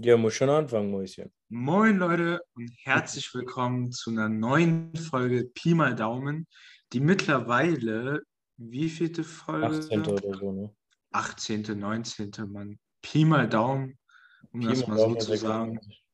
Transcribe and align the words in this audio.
Ja, 0.00 0.16
muss 0.16 0.34
schon 0.34 0.48
anfangen, 0.48 0.92
Mäuschen. 0.92 1.32
Moin 1.48 1.96
Leute 1.96 2.40
und 2.54 2.70
herzlich 2.84 3.34
willkommen 3.34 3.90
zu 3.90 4.10
einer 4.10 4.28
neuen 4.28 4.94
Folge 4.94 5.50
Pi 5.52 5.74
mal 5.74 5.96
Daumen, 5.96 6.46
die 6.92 7.00
mittlerweile, 7.00 8.22
wie 8.56 8.90
vielte 8.90 9.24
Folge? 9.24 9.66
18. 9.66 10.06
oder 10.06 10.38
so, 10.38 10.52
ne? 10.52 10.72
18., 11.10 11.76
19. 11.76 12.30
Mann. 12.46 12.78
Pi 13.02 13.24
mal 13.24 13.48
Daumen, 13.48 13.98
um 14.52 14.60
Pi 14.60 14.66
das 14.68 14.86
mal 14.86 14.94
mal 14.94 14.98
so 14.98 15.04
Daumen, 15.06 15.20
zu 15.20 15.36
sagen. 15.36 15.80
96. 15.80 16.04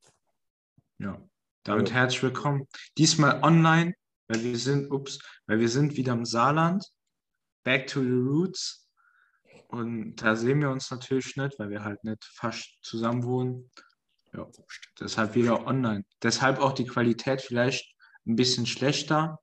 Ja, 1.01 1.23
damit 1.65 1.89
Ja. 1.91 1.95
herzlich 1.97 2.23
willkommen. 2.23 2.67
Diesmal 2.97 3.43
online, 3.43 3.93
weil 4.29 4.43
wir 4.45 4.57
sind, 4.57 4.91
ups, 4.91 5.19
weil 5.47 5.61
wir 5.61 5.69
sind 5.69 5.95
wieder 5.99 6.15
im 6.15 6.25
Saarland. 6.25 6.87
Back 7.65 7.87
to 7.89 8.01
the 8.01 8.09
roots. 8.09 8.84
Und 9.75 10.15
da 10.23 10.37
sehen 10.37 10.61
wir 10.61 10.71
uns 10.71 10.89
natürlich 10.93 11.37
nicht, 11.37 11.59
weil 11.59 11.69
wir 11.71 11.83
halt 11.85 12.05
nicht 12.05 12.25
fast 12.25 12.79
zusammen 12.83 13.25
wohnen. 13.25 13.71
Ja, 14.33 14.47
deshalb 15.01 15.35
wieder 15.35 15.67
online. 15.67 16.05
Deshalb 16.23 16.61
auch 16.61 16.73
die 16.73 16.87
Qualität 16.87 17.43
vielleicht 17.43 17.93
ein 18.25 18.37
bisschen 18.37 18.67
schlechter. 18.67 19.41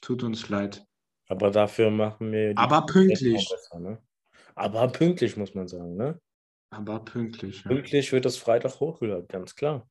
Tut 0.00 0.22
uns 0.22 0.48
leid. 0.48 0.86
Aber 1.28 1.50
dafür 1.50 1.90
machen 1.90 2.32
wir 2.32 2.50
die 2.50 2.56
Aber 2.56 2.86
pünktlich. 2.86 3.46
besser, 3.48 3.78
ne? 3.78 4.02
Aber 4.54 4.88
pünktlich, 4.88 5.36
muss 5.36 5.54
man 5.54 5.68
sagen, 5.68 5.96
ne? 5.96 6.18
Aber 6.70 7.04
pünktlich. 7.04 7.62
Ja. 7.64 7.70
Pünktlich 7.70 8.12
wird 8.12 8.24
das 8.24 8.38
Freitag 8.38 8.80
hochgeladen, 8.80 9.28
ganz 9.28 9.54
klar. 9.54 9.86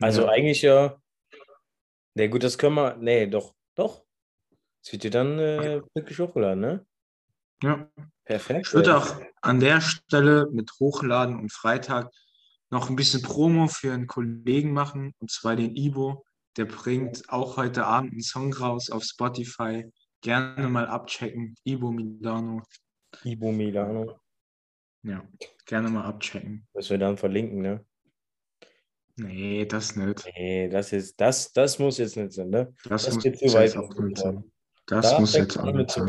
Also 0.00 0.22
Ja. 0.22 0.28
eigentlich 0.28 0.60
ja. 0.62 1.00
Ne, 2.14 2.28
gut, 2.28 2.42
das 2.42 2.58
können 2.58 2.74
wir. 2.74 2.96
Nee, 2.96 3.26
doch, 3.26 3.54
doch. 3.74 4.04
Es 4.82 4.92
wird 4.92 5.04
ja 5.04 5.10
dann 5.10 5.38
äh, 5.38 5.80
pünktlich 5.94 6.18
hochgeladen, 6.18 6.60
ne? 6.60 6.86
Ja. 7.62 7.88
Perfekt. 8.24 8.68
Ich 8.68 8.74
würde 8.74 8.96
auch 8.96 9.20
an 9.42 9.60
der 9.60 9.80
Stelle 9.80 10.48
mit 10.52 10.70
Hochladen 10.78 11.38
und 11.38 11.52
Freitag 11.52 12.10
noch 12.70 12.88
ein 12.88 12.96
bisschen 12.96 13.22
Promo 13.22 13.66
für 13.66 13.92
einen 13.92 14.06
Kollegen 14.06 14.72
machen, 14.72 15.14
und 15.18 15.30
zwar 15.30 15.56
den 15.56 15.74
Ibo. 15.74 16.24
Der 16.56 16.66
bringt 16.66 17.28
auch 17.28 17.56
heute 17.56 17.86
Abend 17.86 18.12
einen 18.12 18.22
Song 18.22 18.52
raus 18.52 18.90
auf 18.90 19.02
Spotify. 19.04 19.90
Gerne 20.20 20.68
mal 20.68 20.86
abchecken. 20.86 21.56
Ibo 21.64 21.90
Milano. 21.90 22.62
Ibo 23.24 23.50
Milano. 23.50 24.20
Ja, 25.02 25.24
gerne 25.66 25.88
mal 25.88 26.04
abchecken. 26.04 26.66
Müssen 26.74 26.90
wir 26.90 26.98
dann 26.98 27.16
verlinken, 27.16 27.62
ne? 27.62 27.84
Nee, 29.16 29.64
das 29.66 29.96
nicht. 29.96 30.30
Nee, 30.36 30.68
das 30.68 30.92
ist, 30.92 31.20
das, 31.20 31.52
das 31.52 31.78
muss 31.78 31.98
jetzt 31.98 32.16
nicht 32.16 32.32
sein, 32.32 32.50
ne? 32.50 32.72
Das, 32.84 33.04
Das 33.04 33.14
muss 33.14 33.24
jetzt 33.24 33.42
weit. 33.54 33.76
auch 33.76 33.94
nicht 33.94 34.18
sein. 34.18 34.44
Das 34.86 35.10
Da 35.10 35.20
muss 35.20 35.34
jetzt 35.34 35.58
auch 35.58 35.72
nicht 35.72 35.90
sein. 35.90 36.06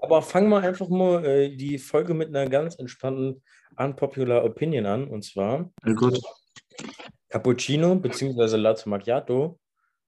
Aber 0.00 0.22
fangen 0.22 0.50
wir 0.50 0.60
einfach 0.60 0.88
mal 0.88 1.24
äh, 1.24 1.56
die 1.56 1.78
Folge 1.78 2.14
mit 2.14 2.28
einer 2.28 2.48
ganz 2.48 2.74
entspannten 2.76 3.42
Unpopular 3.76 4.44
Opinion 4.44 4.86
an. 4.86 5.08
Und 5.08 5.24
zwar 5.24 5.70
Ja, 5.84 5.92
gut. 5.94 6.20
Cappuccino 7.28 7.94
bzw. 7.94 8.56
Latte 8.56 8.88
Macchiato 8.88 9.58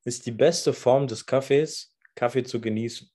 ist 0.05 0.27
die 0.27 0.33
beste 0.33 0.73
Form 0.73 1.07
des 1.07 1.25
Kaffees, 1.25 1.97
Kaffee 2.15 2.43
zu 2.43 2.61
genießen. 2.61 3.09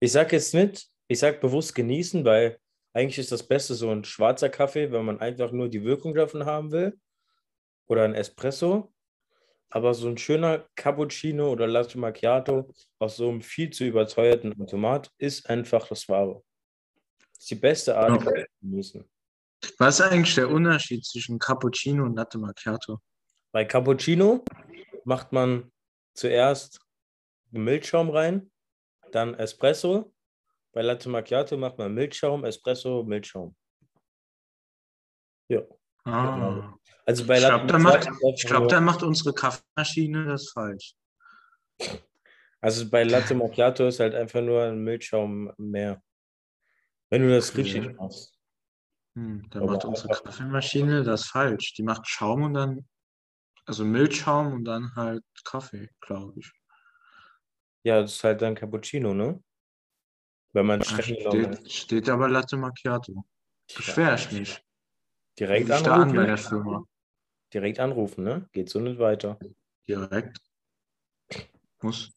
Ich 0.00 0.12
sage 0.12 0.36
jetzt 0.36 0.54
nicht, 0.54 0.88
ich 1.08 1.18
sage 1.18 1.38
bewusst 1.38 1.74
genießen, 1.74 2.24
weil 2.24 2.58
eigentlich 2.92 3.18
ist 3.18 3.32
das 3.32 3.46
Beste 3.46 3.74
so 3.74 3.90
ein 3.90 4.04
schwarzer 4.04 4.48
Kaffee, 4.48 4.90
wenn 4.90 5.04
man 5.04 5.20
einfach 5.20 5.52
nur 5.52 5.68
die 5.68 5.84
Wirkung 5.84 6.14
davon 6.14 6.46
haben 6.46 6.72
will. 6.72 6.98
Oder 7.86 8.04
ein 8.04 8.14
Espresso. 8.14 8.92
Aber 9.70 9.94
so 9.94 10.08
ein 10.08 10.18
schöner 10.18 10.66
Cappuccino 10.74 11.50
oder 11.50 11.66
Latte 11.66 11.98
Macchiato 11.98 12.74
aus 12.98 13.16
so 13.16 13.28
einem 13.28 13.40
viel 13.40 13.70
zu 13.70 13.84
überteuerten 13.84 14.60
Automat 14.60 15.10
ist 15.18 15.48
einfach 15.48 15.86
das 15.86 16.08
Wahre. 16.08 16.42
Das 17.18 17.38
ist 17.38 17.50
die 17.50 17.54
beste 17.54 17.96
Art. 17.96 18.22
Kaffee 18.22 18.46
zu 18.46 18.60
genießen. 18.60 19.10
Was 19.78 20.00
ist 20.00 20.06
eigentlich 20.06 20.34
der 20.34 20.50
Unterschied 20.50 21.04
zwischen 21.04 21.38
Cappuccino 21.38 22.04
und 22.04 22.16
Latte 22.16 22.38
Macchiato? 22.38 22.98
Bei 23.52 23.64
Cappuccino 23.64 24.44
macht 25.04 25.32
man 25.32 25.70
zuerst 26.14 26.80
Milchschaum 27.50 28.10
rein, 28.10 28.50
dann 29.12 29.34
Espresso. 29.34 30.12
Bei 30.72 30.82
Latte 30.82 31.08
Macchiato 31.08 31.56
macht 31.56 31.78
man 31.78 31.94
Milchschaum, 31.94 32.44
Espresso, 32.44 33.02
Milchschaum. 33.04 33.54
Ja. 35.48 35.62
Ah. 36.04 36.74
Also 37.06 37.26
bei 37.26 37.38
Ich 37.38 37.44
glaube, 37.44 37.66
da, 37.66 37.78
macht, 37.78 38.08
ich 38.36 38.46
glaub, 38.46 38.68
da 38.68 38.80
macht 38.80 39.02
unsere 39.02 39.34
Kaffeemaschine 39.34 40.26
das 40.26 40.50
falsch. 40.50 40.94
also 42.60 42.88
bei 42.88 43.02
Latte 43.02 43.34
Macchiato 43.34 43.86
ist 43.88 44.00
halt 44.00 44.14
einfach 44.14 44.40
nur 44.40 44.62
ein 44.62 44.78
Milchschaum 44.78 45.52
mehr. 45.56 46.02
Wenn 47.10 47.22
du 47.22 47.30
das 47.30 47.56
richtig 47.56 47.96
machst. 47.96 48.38
Hm, 49.16 49.48
da 49.50 49.60
Aber 49.60 49.72
macht 49.72 49.84
unsere 49.84 50.08
Kaffeemaschine 50.08 51.02
das 51.02 51.26
falsch. 51.26 51.74
Die 51.74 51.82
macht 51.82 52.06
Schaum 52.08 52.42
und 52.44 52.54
dann, 52.54 52.88
also 53.66 53.84
Milchschaum 53.84 54.52
und 54.52 54.64
dann 54.64 54.94
halt 54.94 55.24
Kaffee, 55.44 55.88
glaube 56.00 56.38
ich. 56.38 56.52
Ja, 57.82 58.02
das 58.02 58.12
ist 58.12 58.24
halt 58.24 58.42
dann 58.42 58.54
Cappuccino, 58.54 59.14
ne? 59.14 59.42
Wenn 60.52 60.66
man 60.66 60.82
steht, 60.82 61.72
steht 61.72 62.08
aber 62.08 62.28
Latte 62.28 62.56
Macchiato. 62.56 63.24
Beschwer 63.74 64.14
ich 64.14 64.30
nicht. 64.32 64.64
Direkt 65.40 65.70
Ruf 65.70 65.76
ich 65.78 65.82
da 65.82 65.94
an 65.94 66.12
bei 66.12 66.18
anrufen, 66.20 66.26
der 66.26 66.38
Firma. 66.38 66.84
direkt 67.52 67.80
anrufen, 67.80 68.24
ne? 68.24 68.48
Geht 68.52 68.68
so 68.68 68.78
nicht 68.80 68.98
weiter. 68.98 69.38
Direkt. 69.88 70.38
Muss. 71.82 72.12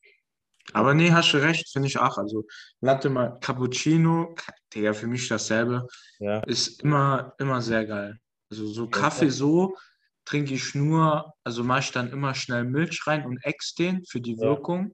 Aber 0.73 0.93
nee, 0.93 1.11
hast 1.11 1.31
du 1.33 1.37
recht, 1.37 1.69
finde 1.71 1.87
ich 1.87 1.97
auch. 1.97 2.17
Also 2.17 2.45
Latte 2.81 3.09
Ma 3.09 3.29
Cappuccino, 3.39 4.35
der 4.75 4.93
für 4.93 5.07
mich 5.07 5.27
dasselbe, 5.27 5.87
Ja. 6.19 6.39
ist 6.41 6.81
immer, 6.83 7.33
immer 7.39 7.61
sehr 7.61 7.85
geil. 7.85 8.19
Also 8.49 8.67
so 8.67 8.83
Ja, 8.85 8.89
Kaffee 8.91 9.29
so 9.29 9.75
trinke 10.25 10.53
ich 10.53 10.73
nur, 10.75 11.33
also 11.43 11.63
mache 11.63 11.79
ich 11.81 11.91
dann 11.91 12.11
immer 12.11 12.33
schnell 12.35 12.63
Milch 12.63 13.05
rein 13.07 13.25
und 13.25 13.43
ex 13.43 13.73
den 13.73 14.05
für 14.05 14.21
die 14.21 14.33
Ja. 14.35 14.41
Wirkung. 14.41 14.93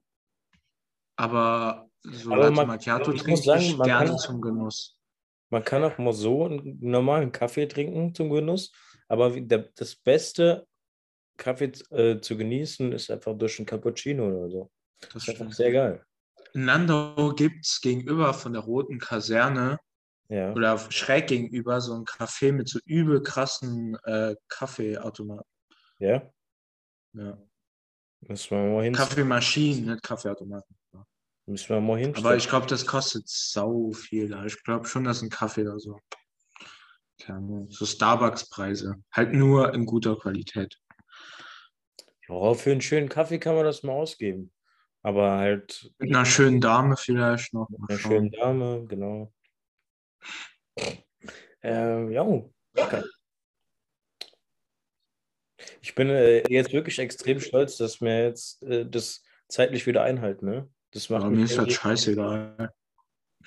Aber 1.16 1.88
so 2.02 2.30
Aber 2.32 2.40
Latte 2.44 2.52
man- 2.54 2.66
Macchiato 2.68 3.12
ich 3.12 3.22
trinke 3.22 3.42
sagen, 3.42 3.60
ich 3.62 3.76
man 3.76 3.86
gerne 3.86 4.08
kann- 4.10 4.18
zum 4.18 4.40
Genuss. 4.40 4.96
Man 5.50 5.64
kann 5.64 5.82
auch 5.84 5.98
mal 5.98 6.12
so 6.12 6.44
einen 6.46 6.78
normalen 6.80 7.32
Kaffee 7.32 7.66
trinken 7.66 8.14
zum 8.14 8.30
Genuss, 8.30 8.72
aber 9.08 9.38
das 9.40 9.96
Beste, 9.96 10.66
Kaffee 11.36 11.72
äh, 11.90 12.20
zu 12.20 12.36
genießen, 12.36 12.92
ist 12.92 13.10
einfach 13.10 13.36
durch 13.36 13.58
ein 13.58 13.66
Cappuccino 13.66 14.26
oder 14.26 14.48
so. 14.50 14.70
Das 15.00 15.10
Das 15.14 15.22
ist 15.28 15.40
einfach 15.40 15.52
sehr 15.52 15.72
geil. 15.72 16.04
In 16.54 16.64
Landau 16.66 17.32
gibt 17.34 17.64
es 17.66 17.80
gegenüber 17.80 18.32
von 18.34 18.52
der 18.52 18.62
Roten 18.62 18.98
Kaserne 18.98 19.78
Ja. 20.28 20.52
oder 20.52 20.78
schräg 20.90 21.26
gegenüber 21.28 21.80
so 21.80 21.94
ein 21.94 22.04
Café 22.04 22.52
mit 22.52 22.68
so 22.68 22.78
übel 22.84 23.22
krassen 23.22 23.96
äh, 24.04 24.34
Kaffeeautomaten. 24.48 25.48
Ja, 25.98 26.30
Ja. 27.14 27.38
müssen 28.20 28.50
wir 28.56 28.72
mal 28.72 28.84
hin. 28.84 28.92
Kaffeemaschinen, 28.94 29.90
nicht 29.90 30.02
Kaffeeautomaten. 30.02 30.76
Müssen 31.50 31.68
wir 31.70 31.80
mal 31.80 31.98
hin. 31.98 32.14
Aber 32.16 32.36
ich 32.36 32.48
glaube, 32.48 32.66
das 32.66 32.86
kostet 32.86 33.28
sau 33.28 33.90
viel. 33.90 34.32
Ich 34.46 34.62
glaube 34.62 34.86
schon, 34.86 35.02
dass 35.02 35.20
ein 35.20 35.30
Kaffee 35.30 35.64
da 35.64 35.76
so. 35.80 35.98
Ahnung, 37.26 37.68
So 37.70 37.84
Starbucks-Preise. 37.84 38.94
Halt 39.12 39.32
nur 39.32 39.74
in 39.74 39.84
guter 39.84 40.16
Qualität. 40.16 40.78
ja, 42.28 42.54
für 42.54 42.70
einen 42.70 42.80
schönen 42.80 43.08
Kaffee 43.08 43.40
kann 43.40 43.56
man 43.56 43.64
das 43.64 43.82
mal 43.82 43.92
ausgeben. 43.92 44.52
Aber 45.02 45.38
halt 45.38 45.90
Mit 45.98 46.10
einer 46.14 46.24
schönen 46.24 46.60
Dame 46.60 46.96
vielleicht 46.96 47.52
noch. 47.52 47.68
mit 47.68 47.80
einer 47.90 47.98
schönen 47.98 48.30
Dame, 48.30 48.84
genau. 48.86 49.32
Ähm, 51.62 52.12
ja. 52.12 52.22
okay. 52.22 53.02
Ich 55.82 55.96
bin 55.96 56.10
äh, 56.10 56.44
jetzt 56.48 56.72
wirklich 56.72 56.98
extrem 57.00 57.40
stolz, 57.40 57.76
dass 57.76 58.00
wir 58.00 58.24
jetzt 58.26 58.62
äh, 58.62 58.88
das 58.88 59.24
zeitlich 59.48 59.86
wieder 59.86 60.04
einhalten, 60.04 60.46
ne? 60.46 60.68
Das 60.92 61.08
macht 61.08 61.22
Aber 61.22 61.30
mir 61.30 61.44
ist 61.44 61.58
halt 61.58 61.72
scheißegal. 61.72 62.72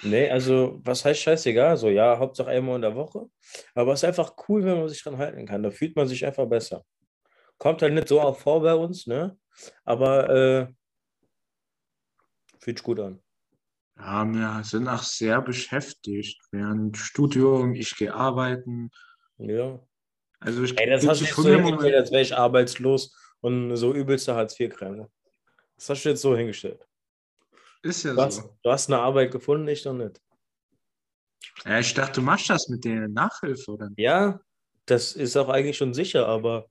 Nee, 0.01 0.29
also 0.29 0.79
was 0.83 1.05
heißt 1.05 1.21
scheißegal? 1.21 1.77
So, 1.77 1.89
ja, 1.89 2.17
Hauptsache 2.17 2.49
einmal 2.49 2.77
in 2.77 2.81
der 2.81 2.95
Woche. 2.95 3.29
Aber 3.75 3.93
es 3.93 4.01
ist 4.01 4.07
einfach 4.07 4.33
cool, 4.47 4.63
wenn 4.63 4.79
man 4.79 4.89
sich 4.89 5.03
dran 5.03 5.17
halten 5.17 5.45
kann. 5.45 5.61
Da 5.61 5.71
fühlt 5.71 5.95
man 5.95 6.07
sich 6.07 6.25
einfach 6.25 6.47
besser. 6.47 6.83
Kommt 7.57 7.81
halt 7.81 7.93
nicht 7.93 8.07
so 8.07 8.19
oft 8.21 8.41
vor 8.41 8.61
bei 8.61 8.73
uns, 8.73 9.05
ne? 9.05 9.37
Aber 9.83 10.29
äh, 10.29 10.67
fühlt 12.59 12.79
sich 12.79 12.83
gut 12.83 12.99
an. 12.99 13.21
Ja, 13.97 14.25
wir 14.25 14.63
sind 14.63 14.87
auch 14.87 15.03
sehr 15.03 15.41
beschäftigt. 15.41 16.41
Während 16.51 16.97
Studium, 16.97 17.75
ich 17.75 17.95
gehe 17.95 18.13
arbeiten. 18.13 18.89
Ja. 19.37 19.79
Also 20.39 20.63
ich 20.63 20.77
Ey, 20.77 20.89
das 20.89 21.07
hast 21.07 21.21
du 21.21 21.25
jetzt 21.25 21.35
so 21.35 21.43
100 21.43 21.65
hingestellt, 21.65 21.95
als 21.95 22.11
wäre 22.11 22.21
ich 22.21 22.35
arbeitslos 22.35 23.15
und 23.41 23.75
so 23.75 23.93
übelster 23.93 24.35
Hartz-IV-Krämer. 24.35 25.09
Das 25.75 25.89
hast 25.89 26.03
du 26.03 26.09
jetzt 26.09 26.21
so 26.21 26.35
hingestellt. 26.35 26.85
Ist 27.83 28.03
ja 28.03 28.13
Du 28.13 28.21
hast, 28.21 28.35
so. 28.37 28.57
du 28.63 28.71
hast 28.71 28.89
eine 28.89 28.99
Arbeit 28.99 29.31
gefunden, 29.31 29.67
ich 29.67 29.85
noch 29.85 29.93
nicht. 29.93 30.19
Ja, 31.65 31.79
ich 31.79 31.93
dachte, 31.93 32.13
du 32.13 32.21
machst 32.21 32.49
das 32.49 32.67
mit 32.69 32.83
der 32.83 33.07
Nachhilfe, 33.07 33.71
oder? 33.71 33.89
Ja, 33.97 34.39
das 34.85 35.13
ist 35.13 35.37
auch 35.37 35.49
eigentlich 35.49 35.77
schon 35.77 35.93
sicher, 35.93 36.27
aber 36.27 36.67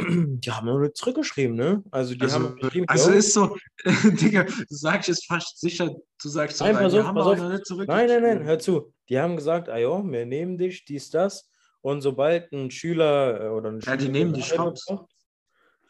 Die 0.00 0.50
haben 0.50 0.80
nicht 0.80 0.96
zurückgeschrieben, 0.96 1.56
ne? 1.56 1.82
Also 1.90 2.14
die 2.14 2.22
Also, 2.22 2.34
haben 2.36 2.56
geschrieben, 2.56 2.88
also 2.88 3.10
ist 3.12 3.34
so, 3.34 3.56
Digga, 3.84 4.44
du 4.44 4.64
sagst 4.74 5.08
es 5.08 5.24
fast 5.24 5.60
sicher, 5.60 5.90
du 6.22 6.28
sagst 6.28 6.58
so, 6.58 6.64
Nein, 6.64 6.76
pass 6.76 6.92
wir 6.92 7.00
auf, 7.00 7.06
haben 7.06 7.14
pass 7.16 7.26
auf. 7.26 7.38
Nein, 7.86 8.06
nein, 8.06 8.22
nein, 8.22 8.44
hör 8.44 8.58
zu. 8.58 8.92
Die 9.08 9.18
haben 9.18 9.36
gesagt, 9.36 9.68
ah 9.68 9.78
jo, 9.78 10.02
wir 10.04 10.26
nehmen 10.26 10.56
dich, 10.58 10.84
dies, 10.84 11.10
das. 11.10 11.50
Und 11.82 12.02
sobald 12.02 12.52
ein 12.52 12.70
Schüler 12.70 13.40
äh, 13.40 13.48
oder 13.48 13.70
eine 13.70 13.80
Ja, 13.80 13.96
die 13.96 14.08
nehmen 14.08 14.32
die 14.32 14.42
bekommt, 14.42 14.80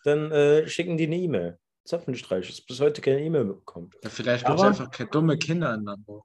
Dann 0.04 0.30
äh, 0.30 0.68
schicken 0.68 0.96
die 0.96 1.06
eine 1.06 1.16
E-Mail. 1.16 1.58
Zapfenstreich 1.84 2.48
ist 2.48 2.66
bis 2.66 2.80
heute 2.80 3.00
keine 3.00 3.22
E-Mail 3.22 3.44
bekommen. 3.44 3.90
Ja, 4.02 4.10
vielleicht 4.10 4.44
gibt 4.46 4.56
es 4.56 4.60
Aber- 4.60 4.68
einfach 4.70 4.90
keine 4.90 5.10
dumme 5.10 5.38
Kinder 5.38 5.74
in 5.74 5.84
Lambo. 5.84 6.24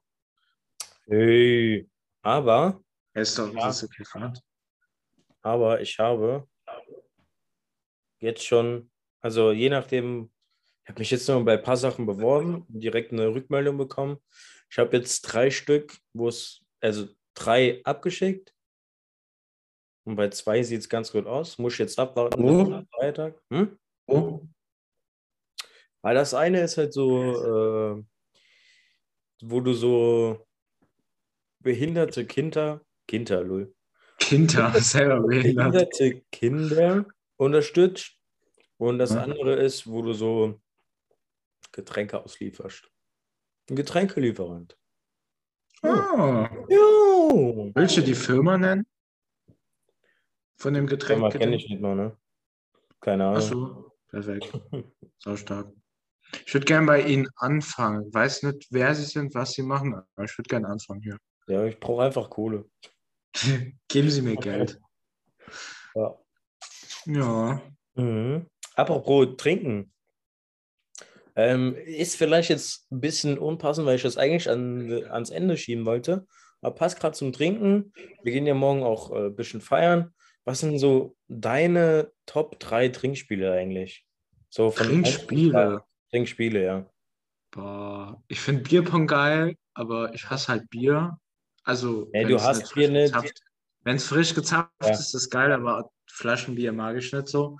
Hey. 1.06 1.88
Aber, 2.22 2.82
Er 3.14 3.22
ist 3.22 3.38
doch, 3.38 3.52
Ja. 3.54 3.70
okay, 3.70 4.32
aber 5.42 5.80
ich 5.80 5.98
habe 5.98 6.46
jetzt 8.18 8.44
schon, 8.44 8.90
also 9.20 9.52
je 9.52 9.70
nachdem, 9.70 10.30
ich 10.84 10.88
habe 10.90 10.98
mich 10.98 11.10
jetzt 11.10 11.28
noch 11.28 11.42
bei 11.44 11.54
ein 11.56 11.62
paar 11.62 11.76
Sachen 11.76 12.04
beworben, 12.06 12.64
direkt 12.68 13.12
eine 13.12 13.28
Rückmeldung 13.28 13.78
bekommen. 13.78 14.18
Ich 14.70 14.78
habe 14.78 14.96
jetzt 14.96 15.22
drei 15.22 15.50
Stück, 15.50 15.96
wo 16.12 16.28
es, 16.28 16.62
also 16.80 17.08
drei 17.34 17.80
abgeschickt. 17.84 18.52
Und 20.04 20.16
bei 20.16 20.28
zwei 20.30 20.62
sieht 20.62 20.80
es 20.80 20.88
ganz 20.88 21.10
gut 21.12 21.26
aus. 21.26 21.58
Muss 21.58 21.74
ich 21.74 21.78
jetzt 21.80 21.98
abwarten 21.98 22.42
Wo? 22.42 22.64
bis 22.64 22.74
am 22.74 22.86
Freitag. 22.88 23.40
Hm? 23.50 23.78
Oh, 24.06 24.42
Weil 26.06 26.14
das 26.14 26.34
eine 26.34 26.60
ist 26.60 26.78
halt 26.78 26.92
so, 26.92 27.98
äh, 27.98 28.04
wo 29.42 29.60
du 29.60 29.72
so 29.72 30.46
behinderte 31.58 32.24
Kinder, 32.24 32.80
Kinder, 33.08 33.42
lol, 33.42 33.74
Kinder, 34.20 34.72
selber 34.80 35.26
behindert. 35.26 35.72
behinderte 35.72 36.22
Kinder 36.30 37.06
unterstützt. 37.38 38.20
Und 38.76 39.00
das 39.00 39.16
andere 39.16 39.56
ist, 39.56 39.88
wo 39.88 40.00
du 40.02 40.12
so 40.12 40.60
Getränke 41.72 42.22
auslieferst. 42.22 42.88
Ein 43.68 43.74
Getränkelieferant. 43.74 44.78
Ah, 45.82 46.48
Jo! 46.68 47.72
willst 47.74 47.96
du 47.96 48.02
die 48.02 48.14
Firma 48.14 48.56
nennen? 48.56 48.86
Von 50.54 50.72
dem 50.72 50.86
Getränk? 50.86 51.18
Firma 51.18 51.30
kenne 51.30 51.56
ich 51.56 51.68
nicht 51.68 51.80
mal, 51.82 51.96
ne? 51.96 52.16
Keine 53.00 53.24
Ahnung. 53.24 53.38
Achso, 53.38 53.92
perfekt. 54.06 54.52
Sau 55.18 55.34
stark. 55.34 55.72
Ich 56.44 56.54
würde 56.54 56.66
gerne 56.66 56.86
bei 56.86 57.02
Ihnen 57.02 57.28
anfangen. 57.36 58.12
Weiß 58.12 58.42
nicht, 58.42 58.68
wer 58.70 58.94
Sie 58.94 59.04
sind, 59.04 59.34
was 59.34 59.52
Sie 59.52 59.62
machen, 59.62 59.94
aber 59.94 60.24
ich 60.24 60.36
würde 60.36 60.48
gerne 60.48 60.68
anfangen 60.68 61.02
hier. 61.02 61.18
Ja, 61.46 61.64
ich 61.64 61.78
brauche 61.78 62.04
einfach 62.04 62.28
Kohle. 62.30 62.68
Geben 63.88 64.10
Sie 64.10 64.22
mir 64.22 64.36
Geld. 64.36 64.80
Ja. 65.94 66.18
Ja. 67.06 67.62
Mhm. 67.94 68.46
Apropos 68.74 69.36
trinken. 69.36 69.92
Ähm, 71.36 71.76
ist 71.76 72.16
vielleicht 72.16 72.48
jetzt 72.48 72.90
ein 72.90 73.00
bisschen 73.00 73.38
unpassend, 73.38 73.86
weil 73.86 73.96
ich 73.96 74.02
das 74.02 74.16
eigentlich 74.16 74.48
an, 74.48 75.04
ans 75.10 75.30
Ende 75.30 75.56
schieben 75.56 75.84
wollte. 75.84 76.26
Aber 76.62 76.74
passt 76.74 76.98
gerade 76.98 77.16
zum 77.16 77.32
Trinken. 77.32 77.92
Wir 78.22 78.32
gehen 78.32 78.46
ja 78.46 78.54
morgen 78.54 78.82
auch 78.82 79.12
äh, 79.12 79.26
ein 79.26 79.36
bisschen 79.36 79.60
feiern. 79.60 80.14
Was 80.44 80.60
sind 80.60 80.78
so 80.78 81.16
deine 81.28 82.12
Top 82.24 82.58
3 82.60 82.88
Trinkspiele 82.88 83.52
eigentlich? 83.52 84.06
So 84.48 84.70
von 84.70 84.88
eins 84.88 85.26
Trinkspiele. 86.10 86.60
Trinkspiele, 86.60 86.64
ja. 86.64 86.90
Boah, 87.52 88.22
ich 88.28 88.40
finde 88.40 88.62
Bierpong 88.62 89.06
geil, 89.06 89.56
aber 89.74 90.12
ich 90.14 90.28
hasse 90.28 90.48
halt 90.48 90.68
Bier. 90.70 91.18
Also, 91.64 92.08
wenn 92.12 92.28
du 92.28 92.36
es 92.36 92.42
hast 92.44 92.58
nicht 92.60 92.74
Bier 92.74 92.88
frisch 92.88 92.92
nicht. 93.02 93.14
gezapft- 93.14 93.42
Wenn 93.82 93.96
es 93.96 94.06
frisch 94.08 94.34
gezapft 94.34 94.72
Ja. 94.82 94.90
ist, 94.90 95.00
ist 95.00 95.14
das 95.14 95.30
geil, 95.30 95.52
aber 95.52 95.90
Flaschenbier 96.10 96.72
mag 96.72 96.96
ich 96.96 97.12
nicht 97.12 97.28
so. 97.28 97.58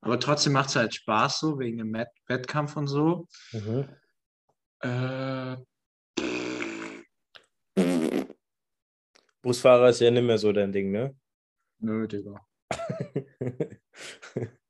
Aber 0.00 0.18
trotzdem 0.20 0.52
macht 0.52 0.68
es 0.70 0.76
halt 0.76 0.94
Spaß 0.94 1.40
so, 1.40 1.58
wegen 1.58 1.78
dem 1.78 1.92
Wett- 1.92 2.08
Wettkampf 2.26 2.76
und 2.76 2.86
so. 2.86 3.26
Mhm. 3.52 3.88
Äh, 4.80 5.56
Busfahrer 9.42 9.90
ist 9.90 10.00
ja 10.00 10.10
nicht 10.10 10.22
mehr 10.24 10.38
so 10.38 10.52
dein 10.52 10.72
Ding, 10.72 10.90
ne? 10.90 11.14
nö, 11.78 12.06
Digga. 12.08 12.40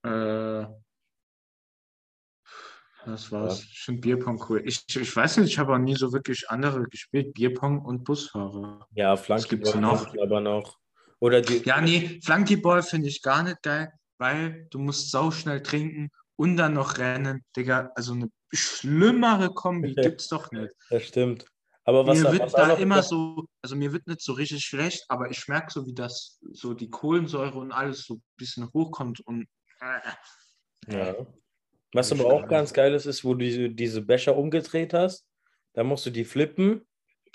Äh, 0.05 0.67
das 3.07 3.31
war's. 3.33 3.63
Ich 3.63 3.81
finde 3.81 4.01
Bierpong 4.03 4.45
cool. 4.49 4.63
Ich, 4.67 4.85
ich 4.95 5.17
weiß 5.17 5.39
nicht, 5.39 5.49
ich 5.53 5.59
habe 5.59 5.73
auch 5.75 5.79
nie 5.79 5.95
so 5.97 6.13
wirklich 6.13 6.49
andere 6.51 6.83
gespielt. 6.85 7.33
Bierpong 7.35 7.81
und 7.85 8.05
Busfahrer. 8.05 8.87
ja, 8.95 9.13
Was 9.29 9.49
gibt's 9.49 9.71
Flankyball 9.71 9.81
noch? 9.81 10.15
aber 10.23 10.41
noch. 10.41 10.79
Oder 11.21 11.41
die, 11.41 11.63
Ja, 11.65 11.81
nee, 11.81 12.21
Flunkyball 12.23 12.83
finde 12.83 13.09
ich 13.09 13.23
gar 13.23 13.43
nicht 13.43 13.63
geil, 13.63 13.91
weil 14.19 14.67
du 14.71 14.79
musst 14.79 15.11
sau 15.11 15.31
schnell 15.31 15.63
trinken 15.63 16.11
und 16.37 16.57
dann 16.59 16.75
noch 16.75 16.99
rennen. 16.99 17.43
Digga, 17.57 17.91
also 17.95 18.13
eine 18.13 18.29
schlimmere 18.53 19.49
Kombi 19.55 19.95
gibt's 20.19 20.29
doch 20.29 20.51
nicht. 20.53 20.75
das 20.91 21.05
stimmt. 21.05 21.47
Aber 21.85 22.05
was 22.07 22.19
mir 22.19 22.25
was 22.25 22.33
wird 22.33 22.43
auch 22.43 22.53
da 22.53 22.67
noch- 22.69 22.79
immer 22.81 23.03
so, 23.03 23.47
also 23.63 23.77
mir 23.77 23.93
wird 23.93 24.07
nicht 24.09 24.21
so 24.21 24.33
richtig 24.33 24.65
schlecht, 24.65 25.05
aber 25.09 25.31
ich 25.31 25.47
merke 25.47 25.71
so, 25.73 25.87
wie 25.87 25.95
das, 25.95 26.39
so 26.53 26.75
die 26.75 26.91
Kohlensäure 26.91 27.57
und 27.59 27.71
alles 27.73 28.03
so 28.05 28.15
ein 28.15 28.23
bisschen 28.37 28.69
hochkommt 28.75 29.21
und 29.21 29.47
äh, 29.81 30.93
Ja. 30.93 31.15
Was 31.97 32.13
aber 32.13 32.27
auch 32.27 32.47
ganz 32.49 32.73
geil 32.73 32.95
ist, 32.95 33.07
ist, 33.07 33.25
wo 33.25 33.35
du 33.35 33.41
diese, 33.45 33.71
diese 33.71 34.03
Becher 34.03 34.37
umgedreht 34.37 34.93
hast. 34.95 35.27
Da 35.73 35.83
musst 35.85 36.07
du 36.07 36.11
die 36.11 36.25
flippen, 36.25 36.87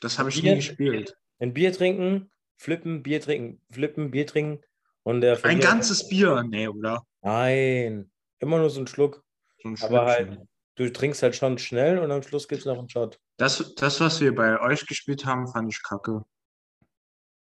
das 0.02 0.18
habe 0.18 0.30
ich 0.30 0.42
Bier- 0.42 0.52
nie 0.52 0.58
gespielt. 0.58 1.16
ein 1.40 1.54
Bier 1.54 1.74
trinken, 1.74 2.32
flippen, 2.58 3.04
Bier 3.04 3.22
trinken, 3.22 3.62
flippen, 3.72 4.12
Bier 4.12 4.26
trinken. 4.26 4.64
Und 5.04 5.22
der 5.22 5.44
Ein 5.44 5.60
ganzes 5.60 6.08
Bier, 6.08 6.44
nee, 6.44 6.68
oder? 6.68 7.04
Nein, 7.22 8.12
immer 8.40 8.58
nur 8.60 8.70
so 8.70 8.80
ein 8.82 8.88
Schluck. 8.88 9.24
So 9.62 9.70
ein 9.70 9.82
Aber 9.82 10.06
halt, 10.06 10.40
du 10.76 10.92
trinkst 10.92 11.22
halt 11.24 11.36
schon 11.36 11.58
schnell 11.58 12.00
und 12.00 12.12
am 12.12 12.24
Schluss 12.24 12.48
gibt 12.48 12.60
es 12.62 12.66
noch 12.66 12.78
einen 12.78 12.90
Shot. 12.90 13.20
Das, 13.38 13.74
das, 13.76 14.00
was 14.00 14.22
wir 14.22 14.34
bei 14.34 14.60
euch 14.60 14.86
gespielt 14.86 15.26
haben, 15.26 15.48
fand 15.48 15.72
ich 15.74 15.82
kacke. 15.84 16.24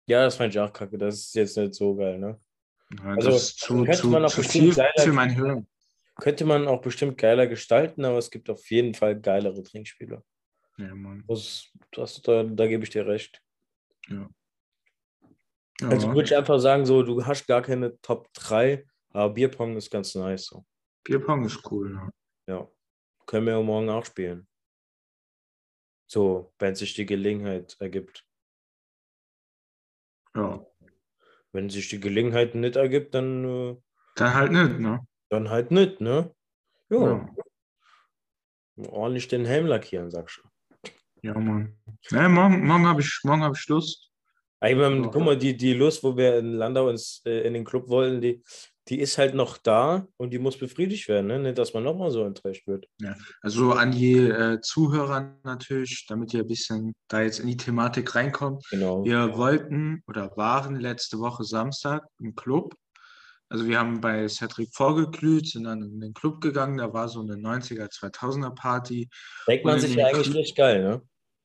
Ja, 0.07 0.25
das 0.25 0.37
fand 0.37 0.53
ich 0.55 0.61
auch 0.61 0.73
kacke. 0.73 0.99
Das 0.99 1.15
ist 1.17 1.35
jetzt 1.35 1.57
nicht 1.57 1.75
so 1.75 1.95
geil, 1.95 2.19
ne? 2.19 2.39
Ja, 2.99 3.11
Also, 3.17 3.31
das 3.31 3.43
ist 3.43 3.59
zu, 3.61 3.85
zu, 3.85 4.27
zu 4.27 4.43
viel 4.43 4.73
für 4.73 5.13
mein 5.13 5.31
Hirn. 5.31 5.67
Könnte 6.17 6.45
man 6.45 6.69
auch 6.69 6.81
bestimmt 6.81 7.19
geiler 7.19 7.47
gestalten, 7.47 8.05
aber 8.05 8.19
es 8.19 8.31
gibt 8.31 8.49
auf 8.49 8.71
jeden 8.71 8.95
Fall 8.95 9.21
geilere 9.21 9.63
Trinkspiele. 9.63 10.23
Ja, 10.77 10.95
Mann. 10.95 11.25
Das, 11.27 11.71
das, 11.93 12.23
da, 12.23 12.45
da 12.45 12.67
gebe 12.67 12.85
ich 12.85 12.91
dir 12.91 13.07
recht. 13.07 13.43
Ja. 14.09 14.29
Also 15.83 16.09
würde 16.09 16.25
ich 16.25 16.37
einfach 16.37 16.59
sagen, 16.61 16.87
so, 16.87 17.03
du 17.03 17.25
hast 17.27 17.47
gar 17.47 17.63
keine 17.63 18.01
Top 18.01 18.33
3, 18.35 18.87
aber 19.11 19.35
Bierpong 19.35 19.77
ist 19.77 19.91
ganz 19.91 20.15
nice. 20.15 20.47
So. 20.47 20.65
Bierpong 21.03 21.45
ist 21.45 21.69
cool. 21.71 21.95
Ja. 21.95 22.55
Ja. 22.55 22.69
Können 23.27 23.47
wir 23.47 23.61
morgen 23.63 23.91
auch 23.91 24.05
spielen. 24.05 24.47
So, 26.07 26.53
wenn 26.59 26.75
sich 26.75 26.95
die 26.95 27.07
Gelegenheit 27.07 27.77
ergibt. 27.81 28.27
ja. 30.37 30.65
Wenn 31.53 31.71
sich 31.71 31.89
die 31.89 32.01
Gelegenheit 32.01 32.57
nicht 32.57 32.75
ergibt, 32.75 33.15
dann, 33.15 33.45
äh, 33.45 33.77
Dann 34.17 34.35
halt 34.35 34.51
nicht, 34.51 34.81
ne? 34.81 35.07
Dann 35.35 35.51
halt 35.51 35.71
nicht, 35.71 36.01
ne? 36.01 36.33
Ja. 36.91 37.29
Ja, 38.77 38.89
Ordentlich 38.91 39.29
den 39.29 39.45
Helm 39.45 39.67
lackieren, 39.67 40.11
sagst 40.11 40.41
du. 40.43 40.91
ja 41.23 41.39
Mann. 41.39 41.77
Nee, 42.11 42.29
morgen 42.29 42.67
morgen 42.67 42.87
habe 42.87 43.01
ich, 43.01 43.21
morgen 43.25 43.43
hab 43.43 43.57
ich 43.57 43.67
Lust. 43.69 44.11
Ich 44.67 44.77
meine, 44.77 44.97
Ja. 45.03 45.09
guck 45.13 45.23
mal, 45.23 45.37
die, 45.37 45.57
die 45.57 45.75
Lust, 45.75 46.03
wo 46.03 46.17
wir 46.17 46.39
in 46.39 46.53
Landau 46.55 46.89
ins, 46.89 47.21
äh, 47.27 47.47
in 47.47 47.53
den 47.55 47.65
Club 47.65 47.89
wollten, 47.89 48.21
die, 48.23 48.43
die 48.89 48.99
ist 48.99 49.19
halt 49.19 49.35
noch 49.35 49.59
da 49.59 50.07
und 50.17 50.31
die 50.31 50.39
muss 50.39 50.59
befriedigt 50.59 51.07
werden, 51.09 51.27
ne? 51.27 51.39
Nicht, 51.39 51.59
dass 51.59 51.73
man 51.75 51.83
nochmal 51.85 52.11
so 52.11 52.25
enttäuscht 52.25 52.67
wird. 52.67 52.87
Also 53.43 53.73
an 53.73 53.93
die 53.93 54.15
äh, 54.19 54.61
Zuhörer 54.63 55.37
natürlich, 55.45 56.07
damit 56.09 56.33
ihr 56.35 56.41
ein 56.41 56.47
bisschen 56.49 56.95
da 57.09 57.21
jetzt 57.23 57.41
in 57.41 57.47
die 57.47 57.57
Thematik 57.59 58.15
reinkommt. 58.15 58.67
Genau. 58.71 59.05
Wir 59.05 59.37
wollten 59.37 60.03
oder 60.07 60.35
waren 60.37 60.77
letzte 60.81 61.19
Woche 61.19 61.45
Samstag 61.45 62.07
im 62.19 62.35
Club. 62.35 62.75
Also 63.55 63.69
wir 63.69 63.79
haben 63.79 64.01
bei 64.01 64.27
Cedric 64.27 64.75
vorgeglüht, 64.75 65.47
sind 65.47 65.63
dann 65.63 65.81
in 65.81 66.01
den 66.01 66.13
Club 66.13 66.41
gegangen. 66.41 66.79
Da 66.79 66.93
war 66.93 67.09
so 67.09 67.21
eine 67.21 67.35
90er, 67.35 67.89
2000er 67.89 68.53
Party. 68.53 69.09
Denkt 69.47 69.65
man 69.65 69.79
sich 69.79 69.95
ja 69.95 70.09
eigentlich 70.09 70.25
Club- 70.25 70.35
nicht 70.39 70.57
geil, 70.57 70.83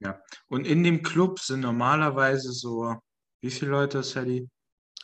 ne? 0.02 0.20
Und 0.48 0.66
in 0.66 0.84
dem 0.84 1.04
Club 1.04 1.40
sind 1.40 1.60
normalerweise 1.60 2.52
so, 2.52 2.96
wie 3.44 3.52
viele 3.52 3.70
Leute, 3.70 4.02
Sadie? 4.02 4.50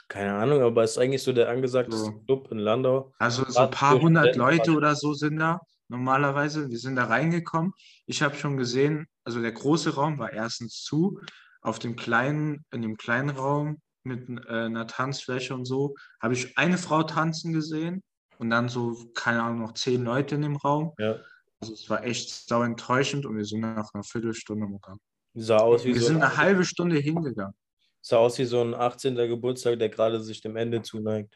Keine 0.08 0.34
Ahnung, 0.34 0.64
aber 0.64 0.82
es 0.82 0.94
ist 0.94 0.98
eigentlich 0.98 1.22
so 1.22 1.32
der 1.32 1.48
angesagte 1.48 1.96
So. 1.96 2.12
Club 2.22 2.52
in 2.52 2.58
Landau. 2.58 3.14
Also 3.20 3.46
so 3.48 3.60
ein 3.60 3.70
paar 3.70 4.02
hundert 4.02 4.36
Leute 4.36 4.72
oder 4.72 4.96
so 4.96 5.14
sind 5.14 5.38
da 5.38 5.62
normalerweise. 5.90 6.72
Wir 6.72 6.80
sind 6.80 6.96
da 6.96 7.06
reingekommen. 7.06 7.74
Ich 8.08 8.24
habe 8.24 8.34
schon 8.34 8.58
gesehen, 8.58 9.06
also 9.24 9.44
der 9.44 9.52
große 9.52 9.94
Raum 9.94 10.18
war 10.18 10.34
erstens 10.34 10.82
zu. 10.82 11.20
Auf 11.62 11.78
dem 11.78 11.96
kleinen, 11.96 12.66
in 12.72 12.82
dem 12.82 12.98
kleinen 12.98 13.30
Raum 13.30 13.80
mit 14.06 14.30
äh, 14.48 14.50
einer 14.66 14.88
Tanzfläche 14.88 15.54
und 15.54 15.66
so, 15.66 15.96
habe 16.22 16.34
ich 16.34 16.58
eine 16.58 16.78
Frau 16.78 17.04
tanzen 17.04 17.54
gesehen 17.54 18.04
und 18.38 18.50
dann 18.50 18.70
so, 18.70 18.96
keine 19.14 19.44
Ahnung, 19.44 19.60
noch 19.62 19.74
zehn 19.74 20.04
Leute 20.04 20.36
in 20.36 20.42
dem 20.44 20.56
Raum. 20.56 20.94
Ja. 20.98 21.18
Also 21.60 21.74
es 21.74 21.90
war 21.90 22.04
echt 22.04 22.30
sau 22.48 22.64
enttäuschend 22.64 23.26
und 23.26 23.38
wir 23.38 23.46
sind 23.46 23.62
nach 23.62 23.94
einer 23.94 24.04
Viertelstunde 24.04 24.68
gegangen. 24.68 25.00
Sah 25.34 25.58
aus 25.58 25.84
wie 25.86 25.94
Wir 25.94 26.02
so 26.02 26.08
sind 26.08 26.18
ein, 26.18 26.24
eine 26.24 26.38
halbe 26.38 26.66
Stunde 26.66 26.98
hingegangen. 26.98 27.56
sah 28.02 28.18
aus 28.18 28.38
wie 28.38 28.46
so 28.46 28.62
ein 28.62 28.74
18. 28.74 29.16
Geburtstag, 29.16 29.80
der 29.80 29.90
gerade 29.90 30.22
sich 30.22 30.42
dem 30.42 30.56
Ende 30.56 30.82
zuneigt. 30.82 31.36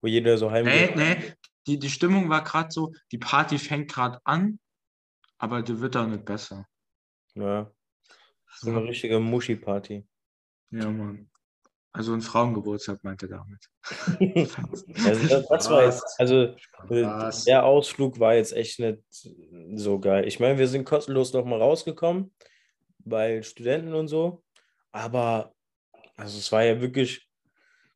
Wo 0.00 0.08
jeder 0.08 0.36
so 0.36 0.50
Nee, 0.50 0.68
heimgeht. 0.68 0.96
nee, 0.96 1.34
die, 1.66 1.78
die 1.78 1.88
Stimmung 1.90 2.28
war 2.28 2.42
gerade 2.42 2.70
so, 2.72 2.92
die 3.12 3.18
Party 3.18 3.56
fängt 3.58 3.90
gerade 3.92 4.18
an, 4.24 4.58
aber 5.38 5.62
die 5.62 5.80
wird 5.80 5.96
auch 5.96 6.06
nicht 6.08 6.24
besser. 6.24 6.66
Ja. 7.34 7.70
So 8.56 8.70
eine 8.70 8.82
richtige 8.82 9.18
Muschi-Party. 9.20 10.06
Ja, 10.70 10.90
Mann. 10.90 11.30
Also 11.94 12.14
ein 12.14 12.22
Frauengeburtstag 12.22 13.04
meinte 13.04 13.26
er 13.26 13.38
damit. 13.38 13.68
Also 15.04 15.26
das, 15.28 15.46
das 15.48 15.70
war 15.70 15.84
jetzt, 15.84 16.04
also 16.18 16.36
äh, 16.44 16.58
Spaß. 16.58 17.44
der 17.44 17.64
Ausflug 17.64 18.18
war 18.18 18.34
jetzt 18.34 18.52
echt 18.54 18.78
nicht 18.80 18.98
so 19.74 19.98
geil. 20.00 20.26
Ich 20.26 20.40
meine, 20.40 20.58
wir 20.58 20.68
sind 20.68 20.84
kostenlos 20.84 21.32
nochmal 21.32 21.60
rausgekommen, 21.60 22.32
weil 23.00 23.42
Studenten 23.42 23.94
und 23.94 24.08
so, 24.08 24.42
aber 24.90 25.54
also 26.16 26.38
es 26.38 26.50
war 26.52 26.62
ja 26.64 26.80
wirklich, 26.80 27.28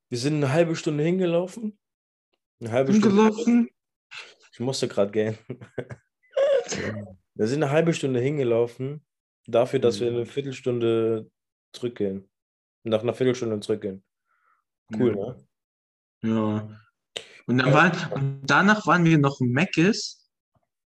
wir 0.09 0.19
sind 0.19 0.37
eine 0.37 0.53
halbe 0.53 0.77
Stunde 0.77 1.03
hingelaufen. 1.05 1.79
Eine 2.61 2.73
halbe 2.73 2.93
Stunde. 2.93 3.09
Hingelaufen? 3.23 3.71
Ich 4.53 4.61
musste 4.61 4.89
gerade 4.89 5.11
gehen. 5.13 5.39
Wir 7.35 7.47
sind 7.47 7.63
eine 7.63 7.71
halbe 7.71 7.93
Stunde 7.93 8.19
hingelaufen, 8.21 9.05
dafür, 9.47 9.79
dass 9.79 10.01
wir 10.01 10.11
Mhm. 10.11 10.17
eine 10.17 10.27
Viertelstunde 10.27 11.31
zurückgehen. 11.73 12.29
Nach 12.87 13.03
einer 13.03 13.15
Viertelstunde 13.15 13.59
zurückgehen. 13.61 14.05
Cool, 14.95 15.17
Ja. 15.17 15.27
ne? 15.27 15.47
Ja. 16.23 16.81
Und, 17.47 17.59
dann 17.59 17.73
waren, 17.73 18.13
und 18.13 18.43
danach 18.47 18.87
waren 18.87 19.05
wir 19.05 19.19
noch 19.19 19.41
im 19.41 19.49
Meckes. 19.49 20.31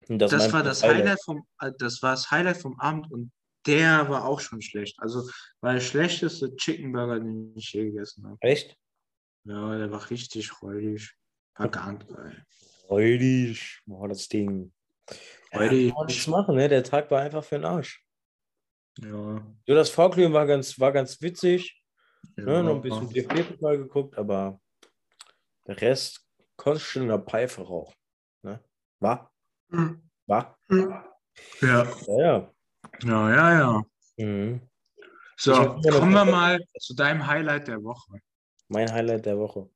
Das, 0.07 0.31
Das 0.31 0.53
war 0.53 0.61
das 0.61 0.83
Highlight 0.83 1.23
vom, 1.23 1.47
äh, 1.59 1.71
das 1.79 2.01
war 2.01 2.11
das 2.11 2.29
Highlight 2.29 2.57
vom 2.57 2.79
Abend 2.79 3.11
und 3.11 3.31
der 3.65 4.07
war 4.09 4.25
auch 4.25 4.39
schon 4.39 4.61
schlecht. 4.61 4.99
Also 4.99 5.27
war 5.61 5.73
der 5.73 5.79
schlechteste 5.79 6.55
Chicken 6.55 6.91
Burger, 6.91 7.19
den 7.19 7.53
ich 7.55 7.71
je 7.73 7.85
gegessen 7.85 8.25
habe. 8.25 8.37
Echt? 8.41 8.77
Ja, 9.45 9.77
der 9.77 9.91
war 9.91 10.09
richtig 10.09 10.61
räudig. 10.61 11.15
War 11.55 11.69
gar 11.69 11.93
nicht 11.93 12.07
geil. 12.07 12.45
Freudig. 12.87 13.81
Boah, 13.85 14.07
das 14.07 14.27
Ding. 14.27 14.73
Ja, 15.51 15.67
kann 15.67 15.87
man 15.87 16.05
nichts 16.07 16.27
machen, 16.27 16.55
ne? 16.55 16.67
Der 16.69 16.83
Tag 16.83 17.09
war 17.09 17.21
einfach 17.21 17.43
für 17.43 17.55
den 17.55 17.65
Arsch. 17.65 18.03
Ja. 18.99 19.45
So, 19.65 19.73
das 19.73 19.89
Vorglühen 19.89 20.33
war 20.33 20.45
ganz, 20.45 20.79
war 20.79 20.91
ganz 20.91 21.21
witzig. 21.21 21.81
Ja. 22.37 22.43
Ne? 22.43 22.63
Noch 22.63 22.75
ein 22.75 22.81
bisschen 22.81 23.09
DFB-Pokal 23.09 23.77
geguckt, 23.77 24.17
aber 24.17 24.59
der 25.67 25.81
Rest 25.81 26.25
konntest 26.55 26.95
du 26.95 27.01
in 27.01 27.07
der 27.07 27.19
Pfeife 27.19 27.61
rauchen. 27.61 27.95
Ne? 28.43 28.63
War? 28.99 29.31
War? 30.27 30.57
Ja. 30.69 31.05
Ja, 31.61 31.87
ja. 32.07 32.51
Ja, 33.03 33.29
ja, 33.29 33.59
ja. 33.59 33.83
Mhm. 34.17 34.61
So, 35.37 35.53
kommen 35.53 36.13
wir 36.13 36.25
mal 36.25 36.59
zu 36.79 36.95
deinem 36.95 37.27
Highlight 37.27 37.67
der 37.67 37.83
Woche. 37.83 38.19
Mein 38.69 38.91
Highlight 38.91 39.25
der 39.25 39.37
Woche. 39.37 39.69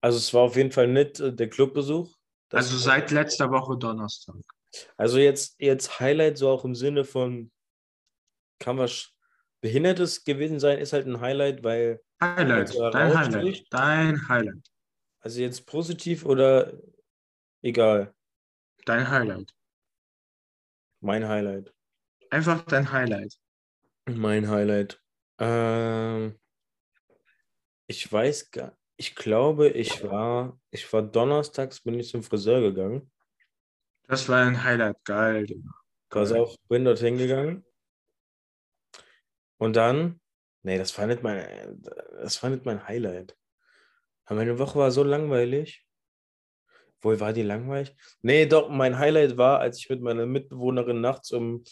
Also 0.00 0.18
es 0.18 0.34
war 0.34 0.42
auf 0.42 0.56
jeden 0.56 0.72
Fall 0.72 0.88
nicht 0.88 1.20
äh, 1.20 1.32
der 1.32 1.48
Clubbesuch. 1.48 2.14
Also 2.50 2.76
seit 2.76 3.10
letzter 3.10 3.50
Woche 3.50 3.78
Donnerstag. 3.78 4.36
Also 4.96 5.18
jetzt, 5.18 5.54
jetzt 5.58 6.00
Highlight 6.00 6.36
so 6.36 6.50
auch 6.50 6.64
im 6.64 6.74
Sinne 6.74 7.04
von, 7.04 7.50
kann 8.58 8.78
was 8.78 9.12
Behindertes 9.62 10.24
gewesen 10.24 10.58
sein, 10.58 10.78
ist 10.78 10.92
halt 10.92 11.06
ein 11.06 11.20
Highlight, 11.20 11.62
weil, 11.62 12.02
Highlight, 12.20 12.74
dein? 12.92 13.14
Highlight, 13.16 13.64
dein 13.70 14.28
Highlight, 14.28 14.68
also 15.20 15.40
jetzt 15.40 15.66
positiv 15.66 16.26
oder 16.26 16.72
egal, 17.62 18.12
dein 18.84 19.08
Highlight. 19.08 19.54
mein 21.00 21.26
Highlight. 21.26 21.72
Einfach 22.30 22.62
dein 22.62 22.90
Highlight. 22.90 23.38
Mein 24.06 24.48
Highlight. 24.48 25.00
Ähm, 25.38 26.38
ich 27.86 28.12
weiß 28.12 28.50
gar, 28.50 28.76
ich 28.96 29.14
glaube, 29.14 29.68
ich 29.68 30.02
war, 30.02 30.58
ich 30.70 30.92
war 30.92 31.02
donnerstags, 31.02 31.80
bin 31.80 31.98
ich 32.00 32.08
zum 32.08 32.24
Friseur 32.24 32.60
gegangen. 32.60 33.12
Das 34.08 34.28
war 34.28 34.44
ein 34.44 34.64
Highlight, 34.64 35.04
geil. 35.04 35.46
Pass 36.08 36.32
auf, 36.32 36.56
bin 36.68 36.84
dorthin 36.84 37.16
gegangen. 37.16 37.64
Und 39.62 39.76
dann, 39.76 40.20
nee, 40.64 40.76
das 40.76 40.98
war 40.98 41.06
nicht 41.06 41.22
mein, 41.22 41.80
das 42.20 42.42
war 42.42 42.50
nicht 42.50 42.64
mein 42.64 42.88
Highlight. 42.88 43.36
Aber 44.24 44.40
meine 44.40 44.58
Woche 44.58 44.76
war 44.76 44.90
so 44.90 45.04
langweilig. 45.04 45.86
Wohl 47.00 47.20
war 47.20 47.32
die 47.32 47.42
langweilig? 47.42 47.94
Nee, 48.22 48.46
doch, 48.46 48.68
mein 48.70 48.98
Highlight 48.98 49.36
war, 49.36 49.60
als 49.60 49.78
ich 49.78 49.88
mit 49.88 50.00
meiner 50.00 50.26
Mitbewohnerin 50.26 51.00
nachts 51.00 51.30
um 51.30 51.62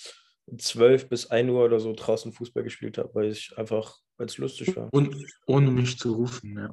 12 0.56 1.08
bis 1.08 1.32
1 1.32 1.50
Uhr 1.50 1.64
oder 1.64 1.80
so 1.80 1.92
draußen 1.92 2.32
Fußball 2.32 2.62
gespielt 2.62 2.96
habe, 2.96 3.12
weil 3.12 3.32
ich 3.32 3.58
einfach, 3.58 3.96
weil 4.16 4.26
es 4.28 4.38
lustig 4.38 4.76
war. 4.76 4.88
Und 4.92 5.16
ohne 5.48 5.72
mich 5.72 5.98
zu 5.98 6.14
rufen, 6.14 6.56
ja. 6.58 6.70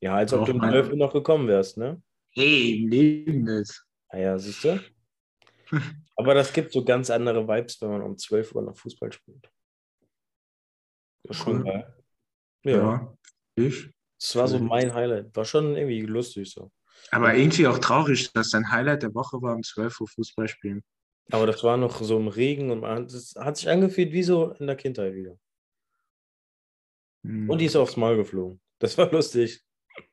Ja, 0.00 0.14
als 0.14 0.32
ob 0.32 0.46
du 0.46 0.52
um 0.52 0.58
mein- 0.58 0.70
12 0.70 0.88
Uhr 0.88 0.96
noch 0.96 1.12
gekommen 1.12 1.46
wärst, 1.46 1.76
ne? 1.76 2.00
Hey, 2.30 2.78
im 2.84 2.88
Leben 2.88 3.44
nicht. 3.44 3.84
Naja, 4.10 4.38
siehst 4.38 4.64
du? 4.64 4.80
Aber 6.16 6.32
das 6.32 6.54
gibt 6.54 6.72
so 6.72 6.82
ganz 6.86 7.10
andere 7.10 7.46
Vibes, 7.46 7.82
wenn 7.82 7.90
man 7.90 8.00
um 8.00 8.16
12 8.16 8.54
Uhr 8.54 8.62
noch 8.62 8.78
Fußball 8.78 9.12
spielt. 9.12 9.50
Schon 11.30 11.58
Cool. 11.58 11.64
geil. 11.64 11.94
Ja, 12.64 12.76
Ja. 12.76 13.14
Ich. 13.56 13.90
das 14.20 14.36
war 14.36 14.48
so 14.48 14.58
mein 14.58 14.92
Highlight. 14.94 15.34
War 15.36 15.44
schon 15.44 15.76
irgendwie 15.76 16.02
lustig 16.02 16.50
so. 16.50 16.70
Aber 17.10 17.34
irgendwie 17.34 17.66
auch 17.66 17.78
traurig, 17.78 18.32
dass 18.32 18.50
dein 18.50 18.70
Highlight 18.70 19.02
der 19.02 19.14
Woche 19.14 19.40
war 19.40 19.54
um 19.54 19.62
12 19.62 20.00
Uhr 20.00 20.08
Fußball 20.08 20.48
spielen. 20.48 20.82
Aber 21.30 21.46
das 21.46 21.62
war 21.62 21.76
noch 21.76 22.00
so 22.02 22.18
im 22.18 22.28
Regen 22.28 22.70
und 22.70 22.80
man, 22.80 23.06
das 23.06 23.34
hat 23.38 23.56
sich 23.56 23.68
angefühlt 23.68 24.12
wie 24.12 24.22
so 24.22 24.52
in 24.52 24.66
der 24.66 24.76
Kindheit 24.76 25.14
wieder. 25.14 25.38
Hm. 27.24 27.48
Und 27.50 27.58
die 27.58 27.66
ist 27.66 27.76
aufs 27.76 27.96
Maul 27.96 28.16
geflogen. 28.16 28.60
Das 28.78 28.96
war 28.96 29.10
lustig. 29.10 29.62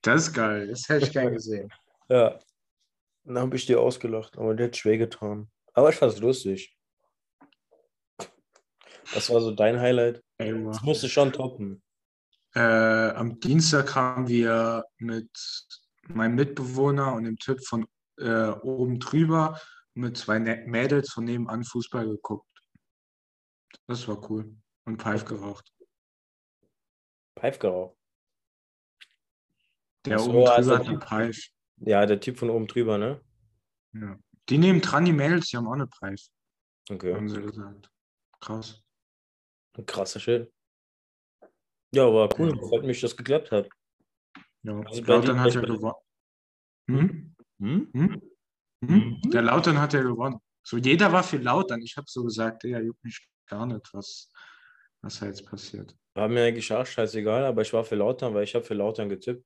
Das 0.01 0.23
ist 0.27 0.33
geil, 0.33 0.67
das 0.67 0.89
hätte 0.89 1.05
ich 1.05 1.11
gern 1.13 1.33
gesehen. 1.33 1.71
Ja. 2.09 2.37
Dann 3.23 3.39
habe 3.39 3.55
ich 3.55 3.65
dir 3.65 3.79
ausgelacht, 3.81 4.37
aber 4.37 4.53
der 4.53 4.67
hat 4.67 4.77
schwer 4.77 4.99
getan. 4.99 5.49
Aber 5.73 5.89
ich 5.89 5.95
fand 5.95 6.13
es 6.13 6.19
lustig. 6.19 6.77
Das 9.13 9.29
war 9.31 9.41
so 9.41 9.51
dein 9.51 9.79
Highlight. 9.79 10.23
Das 10.37 10.49
wow. 10.53 10.81
musste 10.83 11.09
schon 11.09 11.31
toppen. 11.31 11.81
Äh, 12.53 12.59
am 12.59 13.39
Dienstag 13.39 13.95
haben 13.95 14.27
wir 14.27 14.85
mit 14.97 15.29
meinem 16.07 16.35
Mitbewohner 16.35 17.13
und 17.13 17.23
dem 17.25 17.37
Typ 17.37 17.65
von 17.65 17.87
äh, 18.17 18.49
oben 18.49 18.99
drüber 18.99 19.59
mit 19.93 20.17
zwei 20.17 20.39
Mädels 20.39 21.11
von 21.11 21.25
nebenan 21.25 21.63
Fußball 21.63 22.05
geguckt. 22.07 22.47
Das 23.87 24.07
war 24.07 24.29
cool. 24.29 24.55
Und 24.85 25.01
Pfeif 25.01 25.25
geraucht. 25.25 25.73
Pfeif 27.37 27.59
geraucht. 27.59 27.97
Der 30.05 30.19
so, 30.19 30.31
oben 30.31 30.47
also 30.49 30.77
drüber 30.77 30.85
hat 30.85 31.01
die- 31.01 31.05
Pfeif. 31.07 31.49
Ja, 31.77 32.05
der 32.05 32.19
Typ 32.21 32.37
von 32.37 32.49
oben 32.49 32.67
drüber, 32.67 32.97
ne? 32.97 33.21
Ja. 33.93 34.17
Die 34.47 34.57
nehmen 34.57 34.79
dran, 34.79 35.03
die 35.05 35.11
Mädels, 35.11 35.47
die 35.49 35.57
haben 35.57 35.67
auch 35.67 35.73
eine 35.73 35.87
Pfeif, 35.87 36.27
Okay. 36.89 37.13
haben 37.15 37.27
sie 37.27 37.41
gesagt. 37.41 37.89
Krass. 38.39 38.81
Krasser 39.83 40.19
Shit. 40.19 40.51
Ja, 41.93 42.07
aber 42.07 42.29
cool. 42.39 42.49
Ja. 42.49 42.67
Freut 42.67 42.83
mich, 42.83 43.01
dass 43.01 43.11
das 43.11 43.17
geklappt 43.17 43.51
hat. 43.51 43.69
Ja. 44.63 44.79
Also 44.81 45.01
bei 45.01 45.13
Lautern 45.13 45.39
hat 45.39 45.53
ja 45.53 45.61
gewonnen. 45.61 45.93
Hm? 46.89 47.35
Hm? 47.59 47.89
Hm? 47.93 48.21
Hm? 48.85 49.21
Der 49.31 49.41
Lautern 49.41 49.79
hat 49.79 49.93
ja 49.93 50.01
gewonnen. 50.01 50.39
So, 50.63 50.77
jeder 50.77 51.11
war 51.11 51.23
für 51.23 51.37
Lautern. 51.37 51.81
Ich 51.81 51.95
habe 51.97 52.05
so 52.09 52.23
gesagt, 52.23 52.63
ja, 52.63 52.79
juckt 52.79 53.03
mich 53.03 53.27
gar 53.47 53.65
nicht, 53.65 53.87
was, 53.93 54.31
was 55.01 55.19
da 55.19 55.27
jetzt 55.27 55.45
passiert. 55.45 55.95
War 56.15 56.27
mir 56.27 56.43
eigentlich 56.45 56.71
auch 56.73 56.85
scheißegal, 56.85 57.45
aber 57.45 57.61
ich 57.61 57.71
war 57.73 57.83
für 57.83 57.95
Lautern, 57.95 58.33
weil 58.33 58.43
ich 58.43 58.55
habe 58.55 58.65
für 58.65 58.73
Lautern 58.73 59.09
getippt. 59.09 59.45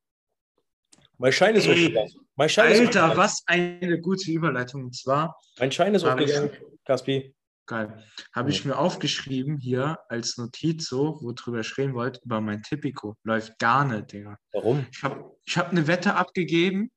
Mein 1.18 1.34
Schein 1.34 1.56
ist 1.56 1.66
Ey, 1.68 1.74
aufgegangen. 1.74 2.14
Mein 2.36 2.50
Schein 2.50 2.72
ist 2.72 2.80
Alter, 2.80 2.88
aufgegangen. 2.88 3.18
was 3.18 3.44
eine 3.48 4.00
gute 4.00 4.32
Überleitung. 4.32 4.86
Und 4.86 4.96
zwar, 4.96 5.38
Mein 5.60 5.72
Schein 5.72 5.94
ist 5.94 6.06
aufgegangen, 6.06 6.52
Kaspi. 6.86 7.36
Geil, 7.70 8.04
habe 8.34 8.50
ich 8.50 8.66
mir 8.66 8.78
aufgeschrieben 8.78 9.58
hier 9.58 10.00
als 10.10 10.38
Notiz 10.38 10.90
so, 10.90 11.20
wo 11.22 11.32
drüber 11.32 11.64
schreiben 11.64 11.94
wollt, 11.94 12.20
über 12.26 12.42
mein 12.42 12.64
Tipico. 12.64 13.16
Läuft 13.24 13.58
gar 13.60 13.86
nicht, 13.86 14.12
Digga. 14.12 14.38
Warum? 14.52 14.86
Ich 14.92 15.04
habe 15.04 15.38
ich 15.46 15.58
hab 15.58 15.70
eine 15.70 15.88
Wette 15.88 16.16
abgegeben, 16.16 16.92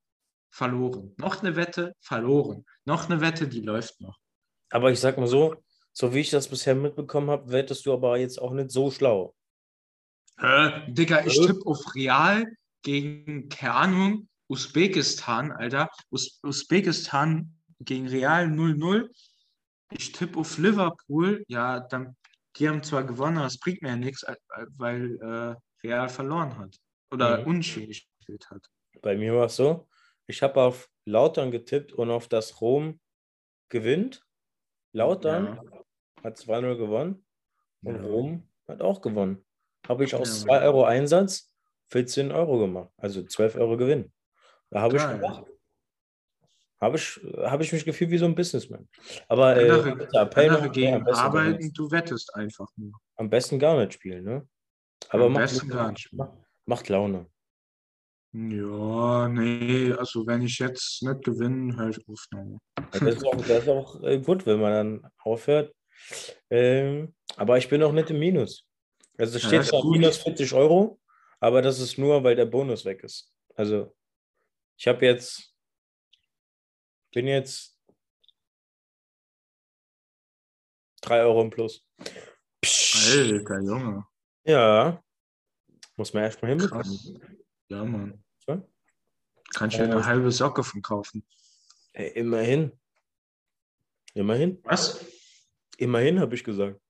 verloren. 0.50 1.14
Noch 1.19 1.43
eine 1.43 1.55
Wette, 1.55 1.95
verloren. 2.00 2.64
Noch 2.85 3.09
eine 3.09 3.21
Wette, 3.21 3.47
die 3.47 3.61
läuft 3.61 4.00
noch. 4.00 4.19
Aber 4.71 4.91
ich 4.91 4.99
sag 4.99 5.19
mal 5.19 5.29
so, 5.29 5.55
so 5.93 6.14
wie 6.14 6.21
ich 6.21 6.31
das 6.31 6.49
bisher 6.49 6.75
mitbekommen 6.75 7.31
habe, 7.31 7.52
wettest 7.52 7.87
du 7.87 7.93
aber 7.93 8.19
jetzt 8.19 8.41
auch 8.41 8.52
nicht 8.52 8.71
so 8.71 8.91
schlau. 8.91 9.35
Hä? 10.38 10.91
Digga, 10.91 11.25
ich 11.26 11.38
tippe 11.38 11.67
auf 11.67 11.95
Real 11.95 12.47
gegen, 12.83 13.49
keine 13.50 13.75
Ahnung, 13.75 14.29
Usbekistan, 14.49 15.52
Alter. 15.52 15.91
Us 16.11 16.41
Usbekistan 16.43 17.55
gegen 17.81 18.09
Real 18.09 18.47
0-0. 18.47 19.09
Ich 19.94 20.12
tippe 20.12 20.38
auf 20.38 20.58
Liverpool. 20.58 21.44
Ja, 21.49 21.80
dann, 21.80 22.16
die 22.56 22.68
haben 22.68 22.82
zwar 22.82 23.04
gewonnen, 23.04 23.38
aber 23.38 23.46
es 23.46 23.58
bringt 23.58 23.82
mir 23.82 23.88
ja 23.90 23.96
nichts, 23.96 24.22
äh, 24.22 24.32
äh, 24.56 24.66
weil 24.76 25.16
äh, 25.20 25.87
Real 25.87 26.08
verloren 26.08 26.56
hat. 26.58 26.76
Oder 27.12 27.40
Mhm. 27.40 27.46
unentschieden 27.46 27.88
gespielt 27.88 28.50
hat. 28.50 28.66
Bei 29.02 29.16
mir 29.16 29.34
war 29.34 29.46
es 29.46 29.56
so, 29.56 29.88
ich 30.26 30.42
habe 30.42 30.62
auf 30.62 30.88
Lautern 31.04 31.50
getippt 31.50 31.92
und 31.92 32.11
auf 32.11 32.28
das 32.28 32.61
Rom 32.61 33.00
gewinnt. 33.68 34.25
Lautern 34.92 35.58
hat 36.22 36.38
2-0 36.38 36.76
gewonnen 36.76 37.25
und 37.82 37.96
Ja. 37.96 38.02
Rom 38.02 38.49
hat 38.68 38.82
auch 38.82 39.00
gewonnen. 39.00 39.44
Habe 39.88 40.04
ich 40.04 40.14
aus 40.14 40.40
Ja. 40.40 40.46
2 40.46 40.62
Euro 40.62 40.84
Einsatz 40.84 41.52
14 41.88 42.32
Euro 42.32 42.58
gemacht, 42.58 42.90
also 42.96 43.22
12 43.25 43.56
Euro 43.56 43.76
Gewinn. 43.76 44.12
Da 44.70 44.80
habe 44.82 44.96
ich 44.96 45.02
Geil. 45.02 45.44
Habe 46.82 46.96
ich, 46.96 47.20
hab 47.36 47.60
ich 47.60 47.72
mich 47.72 47.84
gefühlt 47.84 48.10
wie 48.10 48.18
so 48.18 48.24
ein 48.26 48.34
Businessman. 48.34 48.88
Aber 49.28 49.56
äh, 49.56 49.70
Andere, 49.70 50.08
Appell 50.20 50.50
andere 50.50 50.66
noch, 50.66 50.66
ja, 50.66 50.72
gehen 50.72 51.04
gar 51.04 51.14
arbeiten, 51.16 51.72
du 51.72 51.90
wettest 51.90 52.34
einfach 52.34 52.68
nur. 52.76 52.92
Am 53.16 53.30
besten 53.30 53.58
gar 53.58 53.78
nicht 53.78 53.94
spielen, 53.94 54.24
ne? 54.24 54.48
Aber 55.08 55.26
Am 55.26 55.32
macht, 55.32 55.44
besten 55.44 55.68
gar 55.68 55.92
nicht. 55.92 56.12
macht, 56.12 56.32
macht 56.66 56.88
Laune. 56.88 57.26
Ja, 58.34 59.28
nee, 59.28 59.92
also 59.92 60.26
wenn 60.26 60.42
ich 60.42 60.58
jetzt 60.58 61.02
nicht 61.02 61.22
gewinne, 61.24 61.76
höre 61.76 61.90
ich 61.90 62.08
auf. 62.08 62.26
Ja, 62.32 62.42
Das 62.90 63.02
ist 63.02 63.24
auch, 63.26 63.36
das 63.36 63.62
ist 63.62 63.68
auch 63.68 64.02
äh, 64.02 64.18
gut, 64.18 64.46
wenn 64.46 64.58
man 64.60 64.72
dann 64.72 65.10
aufhört. 65.18 65.74
Ähm, 66.50 67.14
aber 67.36 67.58
ich 67.58 67.68
bin 67.68 67.82
auch 67.82 67.92
nicht 67.92 68.10
im 68.10 68.18
Minus. 68.18 68.66
Also 69.18 69.36
es 69.36 69.42
Ja, 69.42 69.48
steht 69.48 69.60
ist 69.60 69.68
zwar 69.68 69.84
minus 69.86 70.16
40 70.16 70.52
Euro, 70.54 70.98
aber 71.40 71.60
das 71.62 71.78
ist 71.78 71.98
nur, 71.98 72.24
weil 72.24 72.34
der 72.34 72.46
Bonus 72.46 72.84
weg 72.86 73.04
ist. 73.04 73.32
Also 73.54 73.94
ich 74.78 74.88
habe 74.88 75.04
jetzt, 75.04 75.51
bin 77.12 77.26
jetzt 77.26 77.78
3 81.02 81.23
Euro 81.23 81.42
im 81.42 81.50
Plus. 81.50 81.85
Psch. 82.61 83.16
Alter, 83.16 83.61
Junge. 83.61 84.07
Ja, 84.45 85.02
muss 85.97 86.12
man 86.12 86.25
erstmal 86.25 86.50
hinbekommen. 86.52 87.21
Ja, 87.69 87.85
Mann. 87.85 88.25
So? 88.47 88.69
Kann 89.54 89.69
ich 89.69 89.78
mir 89.78 89.85
Äh, 89.85 89.92
eine 89.92 90.07
halbe 90.07 90.33
Socke 90.33 90.64
von 90.64 90.81
kaufen. 90.83 91.26
Hey, 91.92 92.09
immerhin. 92.14 92.73
Immerhin. 94.14 94.59
Was? 94.64 95.04
Immerhin, 95.76 96.21
habe 96.21 96.35
ich 96.35 96.45
gesagt. 96.45 96.81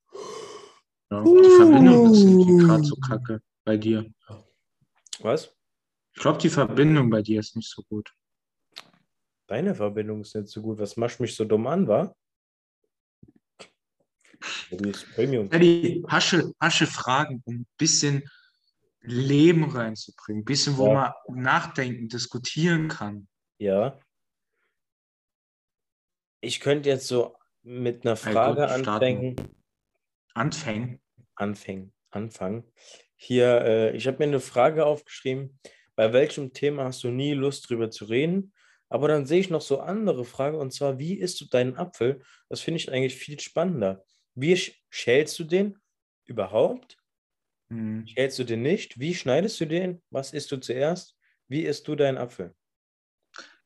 Ja, 1.10 1.22
die 1.24 1.50
Verbindung 1.56 2.12
ist 2.12 2.66
gerade 2.66 2.84
so 2.84 2.96
kacke 2.96 3.42
bei 3.64 3.76
dir. 3.76 4.12
Was? 5.20 5.54
Ich 6.14 6.20
glaube, 6.20 6.38
die 6.38 6.50
Verbindung 6.50 7.10
bei 7.10 7.22
dir 7.22 7.40
ist 7.40 7.56
nicht 7.56 7.70
so 7.70 7.82
gut. 7.82 8.12
Deine 9.46 9.74
Verbindung 9.74 10.20
ist 10.22 10.34
nicht 10.34 10.48
so 10.48 10.62
gut. 10.62 10.78
Was 10.78 10.96
machst 10.96 11.18
du 11.18 11.24
mich 11.24 11.34
so 11.34 11.44
dumm 11.44 11.66
an, 11.66 11.86
wa? 11.86 12.14
Ja, 14.70 14.76
Die 14.78 14.90
ist 14.90 15.12
Premium. 15.14 15.50
Eddie, 15.50 16.04
Hasche, 16.08 16.52
Hasche 16.60 16.86
Fragen, 16.86 17.42
um 17.44 17.54
ein 17.60 17.66
bisschen 17.76 18.28
Leben 19.00 19.64
reinzubringen, 19.64 20.42
ein 20.42 20.44
bisschen, 20.44 20.76
wo 20.76 20.88
Ja. 20.88 21.14
man 21.28 21.42
nachdenken, 21.42 22.08
diskutieren 22.08 22.88
kann. 22.88 23.28
Ja. 23.58 23.98
Ich 26.40 26.60
könnte 26.60 26.88
jetzt 26.88 27.06
so 27.06 27.36
mit 27.62 28.04
einer 28.04 28.16
Frage 28.16 28.62
starten. 28.82 28.88
anfangen. 28.88 29.36
Anfängen. 30.34 31.00
Anfangen. 31.36 31.92
Anfangen. 32.10 32.72
Hier, 33.16 33.60
äh, 33.62 33.96
ich 33.96 34.06
habe 34.06 34.18
mir 34.18 34.24
eine 34.24 34.40
Frage 34.40 34.84
aufgeschrieben. 34.86 35.58
Bei 35.94 36.12
welchem 36.12 36.52
Thema 36.52 36.84
hast 36.84 37.04
du 37.04 37.08
nie 37.10 37.32
Lust 37.34 37.68
drüber 37.70 37.90
zu 37.90 38.06
reden? 38.06 38.52
Aber 38.92 39.08
dann 39.08 39.24
sehe 39.24 39.40
ich 39.40 39.48
noch 39.48 39.62
so 39.62 39.80
andere 39.80 40.22
Fragen 40.26 40.58
und 40.58 40.70
zwar, 40.74 40.98
wie 40.98 41.14
isst 41.14 41.40
du 41.40 41.46
deinen 41.46 41.76
Apfel? 41.76 42.22
Das 42.50 42.60
finde 42.60 42.76
ich 42.76 42.92
eigentlich 42.92 43.14
viel 43.16 43.40
spannender. 43.40 44.04
Wie 44.34 44.54
sch- 44.54 44.74
schälst 44.90 45.38
du 45.38 45.44
den 45.44 45.78
überhaupt? 46.26 46.98
Hm. 47.70 48.06
Schälst 48.06 48.38
du 48.38 48.44
den 48.44 48.60
nicht? 48.60 49.00
Wie 49.00 49.14
schneidest 49.14 49.58
du 49.60 49.66
den? 49.66 50.02
Was 50.10 50.34
isst 50.34 50.52
du 50.52 50.58
zuerst? 50.58 51.16
Wie 51.48 51.62
isst 51.62 51.88
du 51.88 51.94
deinen 51.96 52.18
Apfel? 52.18 52.54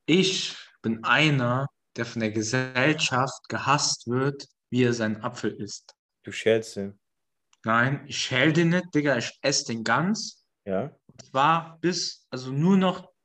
Ich 0.05 0.57
bin 0.81 1.03
einer, 1.03 1.67
der 1.97 2.07
von 2.07 2.21
der 2.21 2.31
Gesellschaft 2.31 3.49
gehasst 3.49 4.07
wird, 4.07 4.47
wie 4.71 4.85
er 4.85 4.93
seinen 4.93 5.23
Apfel 5.23 5.51
isst. 5.53 5.97
Du 6.23 6.31
schälst 6.31 6.77
den, 6.77 7.01
Nein, 7.65 8.05
ich 8.07 8.19
schäl 8.19 8.53
den 8.53 8.69
nicht, 8.69 8.95
Digga, 8.95 9.19
ich 9.19 9.37
esse 9.43 9.73
den 9.73 9.83
ganz. 9.83 10.47
ja? 10.65 10.97
Und 11.07 11.25
zwar 11.27 11.81
bis, 11.81 12.25
also 12.31 12.53
nur 12.53 12.77
noch 12.77 13.16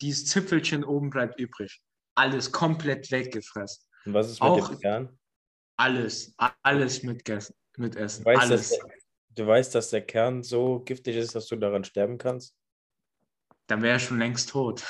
dieses 0.00 0.26
Zipfelchen 0.26 0.84
oben 0.84 1.10
bleibt 1.10 1.38
übrig. 1.40 1.80
Alles 2.14 2.50
komplett 2.52 3.10
weggefressen. 3.10 3.84
Und 4.04 4.14
was 4.14 4.30
ist 4.30 4.40
mit 4.40 4.50
Auch- 4.50 4.68
dem 4.68 4.80
Kern? 4.80 5.18
Alles, 5.76 6.34
alles 6.62 7.02
mitgessen, 7.04 7.54
mitessen. 7.76 8.24
Du 8.24 8.30
weißt, 8.30 8.42
dass 8.42 8.50
alles. 8.50 8.68
der, 8.70 8.88
du 9.30 9.46
weißt, 9.46 9.74
dass 9.74 9.90
der 9.90 10.04
Kern 10.04 10.42
so 10.42 10.80
giftig 10.80 11.14
ist, 11.16 11.34
dass 11.36 11.46
du 11.46 11.56
daran 11.56 11.84
sterben 11.84 12.18
kannst? 12.18 12.54
Dann 13.68 13.82
wäre 13.82 13.98
ich 13.98 14.02
schon 14.02 14.18
längst 14.18 14.48
tot. 14.48 14.84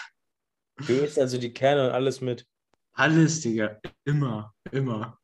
Du 0.87 0.95
isst 0.95 1.19
also 1.19 1.37
die 1.37 1.53
Kerne 1.53 1.89
und 1.89 1.91
alles 1.93 2.21
mit. 2.21 2.47
Alles, 2.93 3.41
Digga. 3.41 3.79
Immer, 4.05 4.55
immer. 4.73 5.19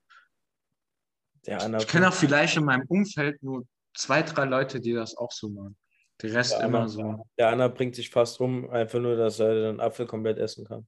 Ich 1.46 1.86
kenne 1.88 2.08
auch 2.08 2.14
vielleicht 2.14 2.56
in 2.56 2.64
meinem 2.64 2.86
Umfeld 2.88 3.42
nur 3.42 3.66
zwei, 3.94 4.22
drei 4.22 4.44
Leute, 4.44 4.80
die 4.80 4.92
das 4.92 5.16
auch 5.16 5.30
so 5.32 5.48
machen. 5.48 5.76
Der 6.22 6.32
Rest 6.32 6.52
Ja, 6.52 6.64
immer 6.66 6.80
aber- 6.80 6.88
so. 6.88 7.26
der 7.38 7.48
Anna 7.48 7.68
bringt 7.68 7.94
sich 7.96 8.08
fast 8.10 8.40
um, 8.40 8.70
einfach 8.70 9.00
nur, 9.00 9.16
dass 9.16 9.40
er 9.40 9.54
den 9.72 9.80
Apfel 9.80 10.06
komplett 10.06 10.38
essen 10.38 10.64
kann. 10.64 10.86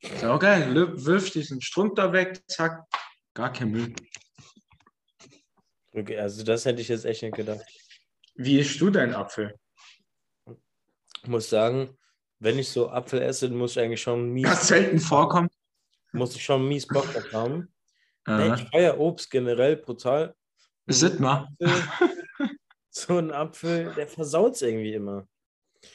Ist 0.00 0.24
auch 0.24 0.38
geil. 0.38 0.72
Wirf 0.74 1.30
diesen 1.30 1.60
Strunk 1.60 1.96
da 1.96 2.12
weg, 2.12 2.40
zack. 2.48 2.84
Gar 3.34 3.52
kein 3.52 3.70
Müll. 3.72 3.94
Okay, 5.92 6.18
Also 6.18 6.44
das 6.44 6.64
hätte 6.64 6.80
ich 6.80 6.88
jetzt 6.88 7.04
echt 7.04 7.22
nicht 7.22 7.34
gedacht. 7.34 7.64
Wie 8.34 8.58
isst 8.60 8.80
du 8.80 8.90
deinen 8.90 9.14
Apfel? 9.14 9.54
Ich 11.22 11.26
muss 11.28 11.50
sagen, 11.50 11.96
wenn 12.38 12.58
ich 12.58 12.68
so 12.68 12.90
Apfel 12.90 13.20
esse, 13.22 13.48
muss 13.50 13.72
ich 13.72 13.80
eigentlich 13.82 14.00
schon 14.02 14.30
mies, 14.32 14.46
Was 14.48 14.68
selten 14.68 15.00
vorkommt. 15.00 15.52
muss 16.12 16.36
ich 16.36 16.44
schon 16.44 16.68
mies 16.68 16.86
Bock 16.86 17.12
drauf 17.12 17.32
haben. 17.32 17.72
Nee, 18.28 18.54
ich 18.54 18.68
feiere 18.70 19.00
Obst 19.00 19.30
generell 19.30 19.76
brutal. 19.76 20.34
Sit 20.86 21.18
mal. 21.18 21.48
Apfel, 21.60 22.08
so 23.08 23.18
ein 23.18 23.32
Apfel, 23.32 23.92
der 23.94 24.06
versaut 24.06 24.54
es 24.54 24.62
irgendwie 24.62 24.94
immer. 24.94 25.26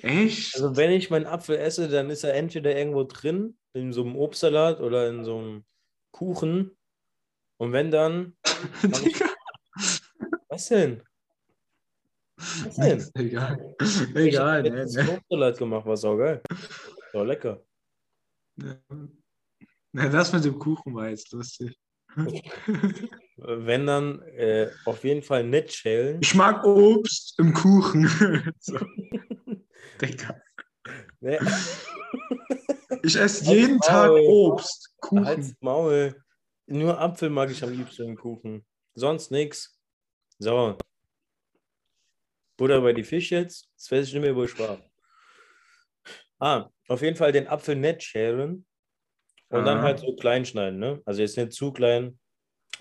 Echt? 0.01 0.55
Also 0.55 0.75
wenn 0.75 0.91
ich 0.91 1.09
meinen 1.09 1.25
Apfel 1.25 1.57
esse, 1.57 1.87
dann 1.87 2.09
ist 2.09 2.23
er 2.23 2.33
entweder 2.33 2.75
irgendwo 2.75 3.03
drin, 3.03 3.57
in 3.73 3.93
so 3.93 4.03
einem 4.03 4.15
Obstsalat 4.15 4.79
oder 4.81 5.09
in 5.09 5.23
so 5.23 5.37
einem 5.37 5.63
Kuchen. 6.11 6.75
Und 7.57 7.71
wenn 7.71 7.91
dann, 7.91 8.35
Digga. 8.83 9.29
was 10.49 10.67
denn? 10.69 11.03
Was 12.37 12.75
denn? 12.75 13.09
Egal. 13.15 13.75
Ich 13.79 14.15
Egal. 14.15 14.63
habe 14.63 14.85
Nee. 14.85 15.13
Obstsalat 15.13 15.57
gemacht, 15.57 15.85
war 15.85 15.97
saugeil. 15.97 16.41
War 17.13 17.25
lecker. 17.25 17.63
Nee, 18.55 20.09
das 20.09 20.33
mit 20.33 20.45
dem 20.45 20.57
Kuchen 20.59 20.93
war 20.95 21.09
jetzt 21.09 21.31
lustig. 21.31 21.77
Wenn 23.45 23.85
dann, 23.85 24.21
äh, 24.21 24.69
auf 24.85 25.03
jeden 25.03 25.21
Fall 25.23 25.43
nicht 25.43 25.73
schälen. 25.73 26.19
Ich 26.21 26.33
mag 26.35 26.63
Obst 26.65 27.37
im 27.39 27.53
Kuchen. 27.53 28.07
so. 28.59 28.77
Digga. 30.01 30.41
Nee, 31.19 31.39
Ich 33.03 33.15
esse 33.17 33.45
jeden 33.53 33.79
Tag 33.79 34.07
Maul. 34.09 34.21
Obst. 34.27 34.93
Kuchen. 35.01 35.25
Halt's 35.25 35.53
Maul. 35.59 36.15
Nur 36.67 36.99
Apfel 36.99 37.29
mag 37.29 37.51
ich 37.51 37.61
am 37.63 37.71
liebsten 37.73 38.03
im 38.09 38.15
Kuchen. 38.15 38.65
Sonst 38.95 39.29
nix. 39.31 39.77
So. 40.39 40.77
Butter 42.57 42.81
bei 42.81 42.93
die 42.93 43.03
Fisch 43.03 43.31
jetzt. 43.31 43.67
Das 43.75 43.91
weiß 43.91 44.07
ich 44.07 44.13
nicht 44.13 44.21
mehr, 44.23 44.35
wo 44.35 44.43
ich 44.43 44.57
war. 44.57 44.81
Ah, 46.39 46.69
auf 46.87 47.01
jeden 47.01 47.15
Fall 47.17 47.31
den 47.31 47.47
Apfel 47.47 47.75
nicht 47.75 48.03
schälen. 48.03 48.65
Und 49.49 49.65
dann 49.65 49.79
Ah. 49.79 49.83
halt 49.83 49.99
so 49.99 50.15
klein 50.15 50.45
schneiden, 50.45 50.79
ne? 50.79 51.01
Also 51.05 51.21
jetzt 51.21 51.37
nicht 51.37 51.53
zu 51.53 51.71
klein, 51.73 52.19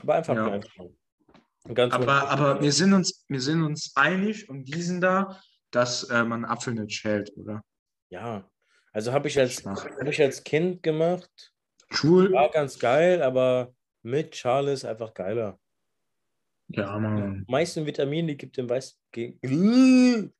aber 0.00 0.14
einfach 0.14 0.34
Ja. 0.34 0.60
Und 1.64 1.74
Ganz 1.76 1.94
Aber, 1.94 2.28
aber 2.28 2.60
wir, 2.60 2.72
sind 2.72 2.92
uns, 2.92 3.24
wir 3.28 3.40
sind 3.40 3.62
uns 3.62 3.92
einig 3.94 4.48
um 4.48 4.64
diesen 4.64 5.00
da, 5.00 5.40
dass 5.70 6.04
äh, 6.10 6.24
man 6.24 6.44
Apfel 6.44 6.74
nicht 6.74 6.92
schält, 6.92 7.32
oder? 7.36 7.62
ja. 8.10 8.48
Also 8.94 9.12
habe 9.14 9.28
ich, 9.28 9.38
als, 9.38 9.64
hab 9.64 10.06
ich 10.06 10.20
als 10.20 10.44
Kind 10.44 10.82
gemacht. 10.82 11.30
Schwul? 11.90 12.30
War 12.32 12.50
ganz 12.50 12.78
geil, 12.78 13.22
aber 13.22 13.74
mit 14.02 14.36
Schale 14.36 14.70
ist 14.72 14.84
einfach 14.84 15.14
geiler. 15.14 15.58
Ja, 16.68 16.98
Mann. 16.98 17.44
Die 17.46 17.50
meisten 17.50 17.86
Vitamine, 17.86 18.28
die 18.28 18.36
gibt 18.36 18.58
den, 18.58 18.68
ge- 19.12 19.38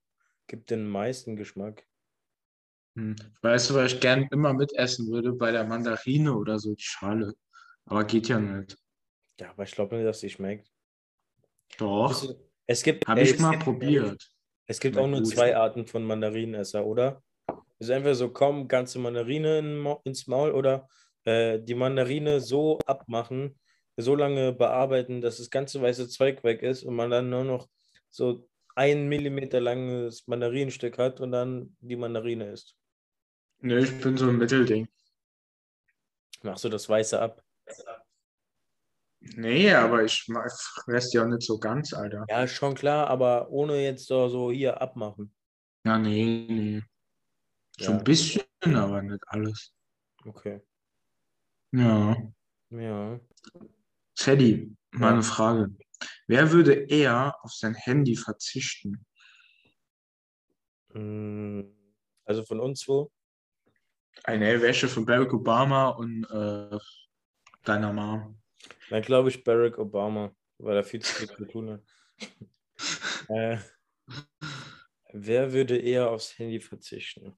gibt 0.47 0.71
den 0.71 0.87
meisten 0.87 1.35
Geschmack. 1.37 1.87
Hm. 2.95 3.17
Weißt 3.41 3.71
du, 3.71 3.75
was 3.75 3.95
ich 3.95 4.01
gern 4.01 4.29
immer 4.31 4.53
mitessen 4.53 5.11
würde? 5.11 5.33
Bei 5.33 5.51
der 5.51 5.65
Mandarine 5.65 6.35
oder 6.37 6.59
so, 6.59 6.75
die 6.75 6.83
Schale. 6.83 7.35
Aber 7.87 8.05
geht 8.05 8.29
ja 8.29 8.39
nicht. 8.39 8.77
Ja, 9.43 9.51
aber 9.51 9.65
ich 9.65 9.73
glaube 9.73 9.97
nicht, 9.97 10.07
dass 10.07 10.21
die 10.21 10.31
schmeckt. 10.31 10.71
Doch, 11.79 12.33
Es 12.67 12.85
gibt, 12.85 13.09
habe 13.09 13.23
ich 13.23 13.33
es 13.33 13.41
mal 13.41 13.51
gibt, 13.51 13.65
probiert. 13.65 14.31
Es 14.67 14.79
gibt 14.79 14.97
auch 14.97 15.09
nur 15.09 15.19
gut. 15.19 15.31
zwei 15.31 15.57
Arten 15.57 15.85
von 15.85 16.05
Mandarinenesser, 16.05 16.87
oder? 16.87 17.25
Es 17.81 17.89
ist 17.89 17.89
entweder 17.89 18.15
so, 18.15 18.33
komm, 18.33 18.69
ganze 18.69 19.01
Mandarine 19.01 19.59
in, 19.59 19.85
ins 20.05 20.29
Maul 20.29 20.53
oder 20.53 20.87
äh, 21.25 21.59
die 21.59 21.75
Mandarine 21.75 22.41
so 22.41 22.79
abmachen, 22.87 23.59
so 23.97 24.15
lange 24.15 24.53
bearbeiten, 24.53 25.21
dass 25.21 25.39
das 25.39 25.51
ganze 25.51 25.83
weiße 25.83 26.09
Zeug 26.09 26.45
weg 26.45 26.63
ist 26.63 26.85
und 26.85 26.95
man 26.95 27.11
dann 27.11 27.29
nur 27.29 27.43
noch 27.43 27.69
so 28.11 28.49
ein 28.77 29.09
Millimeter 29.09 29.61
langes 29.61 30.29
Mandarinenstück 30.29 30.99
hat 30.99 31.21
und 31.21 31.33
dann 31.33 31.77
die 31.81 31.97
Mandarine 31.97 32.53
isst. 32.53 32.77
Nee, 33.59 33.79
ich 33.79 34.01
bin 34.01 34.17
so 34.17 34.29
ein 34.29 34.39
Mittelding. 34.39 34.87
Machst 36.43 36.63
du 36.63 36.69
das 36.69 36.89
Weiße 36.89 37.21
ab? 37.21 37.43
Nee, 39.37 39.73
aber 39.73 40.05
ich 40.05 40.29
die 41.11 41.19
auch 41.21 41.27
nicht 41.27 41.43
so 41.43 41.59
ganz, 41.59 41.93
Alter. 41.95 42.25
Ja, 42.29 42.47
schon 42.47 42.75
klar, 42.75 43.07
aber 43.09 43.49
ohne 43.51 43.83
jetzt 43.83 44.07
so, 44.07 44.29
so 44.29 44.51
hier 44.51 44.81
abmachen. 44.81 45.33
Ja, 45.85 45.99
nee, 45.99 46.47
nee. 46.49 46.83
So 47.79 47.93
Ja. 47.93 47.99
ein 47.99 48.05
bisschen, 48.05 48.43
aber 48.65 49.03
nicht 49.03 49.23
alles. 49.29 49.73
Okay. 50.25 50.61
Ja. 51.73 52.17
Ja. 52.71 53.21
Teddy, 54.15 54.77
mal 54.93 55.07
Ja. 55.09 55.13
eine 55.15 55.23
Frage. 55.23 55.75
Wer 56.27 56.51
würde 56.51 56.73
eher 56.75 57.37
auf 57.43 57.53
sein 57.53 57.75
Handy 57.75 58.17
verzichten? 58.17 59.05
Mm, 60.95 61.63
Also 62.25 62.45
von 62.45 62.61
uns 62.61 62.81
zwei. 62.81 63.07
Eine 64.25 64.61
Wäsche 64.61 64.89
von 64.89 65.05
Barack 65.07 65.33
Obama 65.33 65.89
und 65.89 66.25
äh, 66.31 66.79
deiner 67.65 67.93
Mom. 67.93 68.42
Dann 68.93 69.01
glaube 69.01 69.31
ich 69.31 69.43
Barack 69.43 69.79
Obama, 69.79 70.37
weil 70.59 70.77
er 70.77 70.85
viel 70.85 71.01
zu 71.01 71.15
viel 71.15 71.29
zu 71.29 71.47
tun 71.47 71.71
hat. 71.71 71.83
äh, 73.31 73.57
wer 75.15 75.53
würde 75.55 75.79
eher 75.79 76.11
aufs 76.11 76.39
Handy 76.39 76.61
verzichten? 76.61 77.35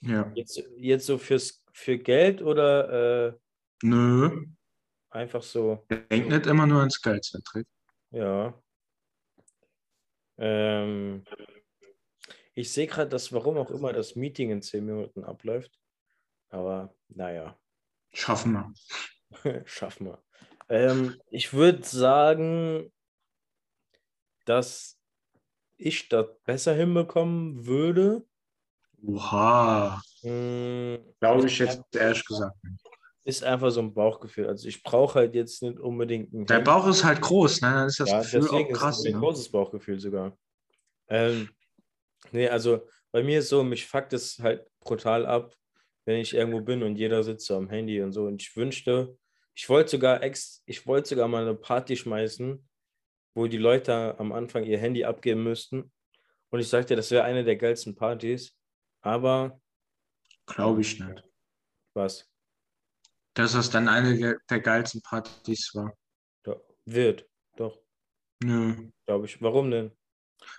Ja. 0.00 0.32
Jetzt, 0.34 0.60
jetzt 0.76 1.06
so 1.06 1.16
fürs, 1.16 1.64
für 1.72 1.98
Geld 1.98 2.42
oder 2.42 3.28
äh, 3.28 3.38
Nö. 3.84 4.46
einfach 5.10 5.44
so? 5.44 5.86
Denk 5.88 6.28
nicht 6.28 6.46
immer 6.46 6.66
nur 6.66 6.80
ans 6.80 7.00
Geld, 7.00 7.24
Cedric. 7.24 7.68
Ja. 8.10 8.60
Ähm, 10.36 11.24
ich 12.54 12.72
sehe 12.72 12.88
gerade, 12.88 13.08
dass 13.08 13.32
warum 13.32 13.56
auch 13.58 13.70
immer 13.70 13.92
das 13.92 14.16
Meeting 14.16 14.50
in 14.50 14.62
10 14.62 14.84
Minuten 14.84 15.22
abläuft. 15.22 15.78
Aber 16.50 16.92
naja, 17.08 17.56
Schaffen 18.12 18.52
wir. 18.52 18.72
schaffen 19.64 20.06
wir. 20.06 20.22
Ähm, 20.68 21.16
ich 21.30 21.52
würde 21.52 21.82
sagen, 21.86 22.92
dass 24.44 24.98
ich 25.76 26.08
das 26.08 26.26
besser 26.44 26.74
hinbekommen 26.74 27.66
würde. 27.66 28.26
Oha. 29.06 30.02
Hm, 30.22 30.98
Glaube 31.20 31.46
ich 31.46 31.58
jetzt 31.58 31.82
ehrlich 31.94 32.24
gesagt. 32.24 32.56
nicht. 32.64 32.82
ist 33.24 33.44
einfach 33.44 33.70
so 33.70 33.80
ein 33.80 33.94
Bauchgefühl. 33.94 34.46
Also 34.48 34.66
ich 34.68 34.82
brauche 34.82 35.20
halt 35.20 35.34
jetzt 35.34 35.62
nicht 35.62 35.78
unbedingt 35.78 36.32
ein 36.32 36.46
Der. 36.46 36.60
Bauch 36.60 36.86
ist 36.88 37.04
halt 37.04 37.20
groß, 37.20 37.60
ne? 37.60 37.70
Dann 37.72 37.86
ist 37.86 38.00
das 38.00 38.10
Ja, 38.10 38.20
Gefühl 38.20 38.40
deswegen 38.40 38.64
auch 38.66 38.70
ist 38.70 38.78
krass. 38.78 38.98
es 39.00 39.06
ein 39.06 39.12
Ne? 39.12 39.18
großes 39.20 39.50
Bauchgefühl 39.50 40.00
sogar. 40.00 40.36
Ähm, 41.08 41.50
nee, 42.32 42.48
also 42.48 42.86
bei 43.12 43.22
mir 43.22 43.38
ist 43.38 43.48
so, 43.50 43.62
mich 43.62 43.86
fuckt 43.86 44.12
es 44.12 44.38
halt 44.40 44.66
brutal 44.80 45.24
ab, 45.26 45.54
wenn 46.06 46.18
ich 46.20 46.34
irgendwo 46.34 46.60
bin 46.60 46.82
und 46.82 46.96
jeder 46.96 47.22
sitzt 47.22 47.46
so 47.46 47.56
am 47.56 47.68
Handy 47.68 48.00
und 48.02 48.12
so. 48.12 48.24
Und 48.26 48.42
ich 48.42 48.56
wünschte, 48.56 49.16
ich 49.58 49.68
wollte 49.68 49.90
sogar 49.90 50.22
ex, 50.22 50.62
ich 50.66 50.86
wollte 50.86 51.08
sogar 51.08 51.26
mal 51.26 51.42
eine 51.42 51.56
Party 51.56 51.96
schmeißen, 51.96 52.64
wo 53.34 53.48
die 53.48 53.56
Leute 53.56 54.14
am 54.20 54.30
Anfang 54.30 54.62
ihr 54.62 54.78
Handy 54.78 55.04
abgeben 55.04 55.42
müssten. 55.42 55.90
Und 56.50 56.60
ich 56.60 56.68
sagte, 56.68 56.94
das 56.94 57.10
wäre 57.10 57.24
eine 57.24 57.42
der 57.42 57.56
geilsten 57.56 57.96
Partys. 57.96 58.56
Aber 59.00 59.60
Glaube 60.46 60.82
ich 60.82 61.00
nicht. 61.00 61.24
was? 61.92 62.30
Dass 63.34 63.52
das 63.54 63.68
dann 63.68 63.88
eine 63.88 64.38
der 64.48 64.60
geilsten 64.60 65.02
Partys 65.02 65.74
war. 65.74 65.92
Doch, 66.44 66.62
wird. 66.84 67.28
Doch, 67.56 67.80
Nö. 68.44 68.90
glaube 69.06 69.26
ich. 69.26 69.42
Warum 69.42 69.72
denn? 69.72 69.90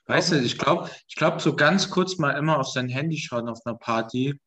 Weißt 0.08 0.34
du, 0.34 0.42
ich 0.42 0.58
glaube, 0.58 0.92
ich 1.08 1.16
glaube, 1.16 1.40
so 1.40 1.56
ganz 1.56 1.90
kurz 1.90 2.18
mal 2.18 2.32
immer 2.32 2.60
auf 2.60 2.68
sein 2.68 2.90
Handy 2.90 3.18
schauen 3.18 3.48
auf 3.48 3.66
einer 3.66 3.78
Party 3.78 4.38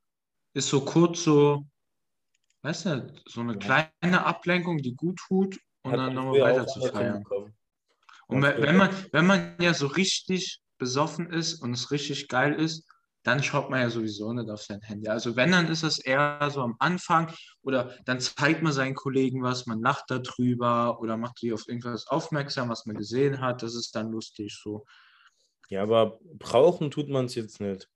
ist 0.53 0.69
so 0.69 0.85
kurz 0.85 1.25
so, 1.25 1.65
weißt 2.63 2.87
du, 2.87 3.15
so 3.27 3.41
eine 3.41 3.55
Ja. 3.55 3.89
kleine 4.01 4.25
Ablenkung, 4.25 4.79
die 4.79 4.95
gut 4.95 5.19
tut 5.27 5.59
und 5.83 5.93
Hat 5.93 5.99
dann 5.99 6.15
nochmal 6.15 6.41
weiter 6.41 6.67
zu 6.67 6.81
feiern. 6.81 7.25
Und 8.29 8.43
wenn, 8.43 8.77
man, 8.77 8.91
wenn 9.13 9.27
man 9.27 9.57
ja 9.61 9.75
so 9.75 9.87
richtig 9.89 10.61
besoffen 10.79 11.31
ist 11.31 11.61
und 11.63 11.73
es 11.73 11.91
richtig 11.91 12.29
geil 12.29 12.55
ist, 12.55 12.87
dann 13.25 13.43
schaut 13.43 13.71
man 13.71 13.81
ja 13.81 13.91
sowieso 13.91 14.33
nicht 14.33 14.51
auf 14.51 14.63
sein 14.63 14.81
Handy. 14.81 15.09
Also 15.09 15.37
wenn, 15.37 15.53
dann 15.53 15.69
ist 15.69 15.85
das 15.85 15.99
eher 16.01 16.51
so 16.51 16.61
am 16.61 16.75
Anfang 16.81 17.33
oder 17.63 17.97
dann 18.05 18.19
zeigt 18.21 18.63
man 18.63 18.73
seinen 18.73 18.95
Kollegen 18.95 19.43
was, 19.43 19.67
man 19.67 19.81
lacht 19.81 20.07
darüber 20.09 20.99
oder 21.01 21.17
macht 21.17 21.41
die 21.41 21.53
auf 21.53 21.69
irgendwas 21.69 22.09
aufmerksam, 22.09 22.69
was 22.69 22.85
man 22.85 22.97
gesehen 22.97 23.41
hat. 23.41 23.63
Das 23.63 23.77
ist 23.77 23.95
dann 23.95 24.11
lustig 24.11 24.59
so. 24.61 24.85
Ja, 25.69 25.85
aber 25.85 26.19
brauchen 26.39 26.91
tut 26.91 27.09
man 27.09 27.27
es 27.27 27.37
jetzt 27.37 27.61
nicht. 27.61 27.89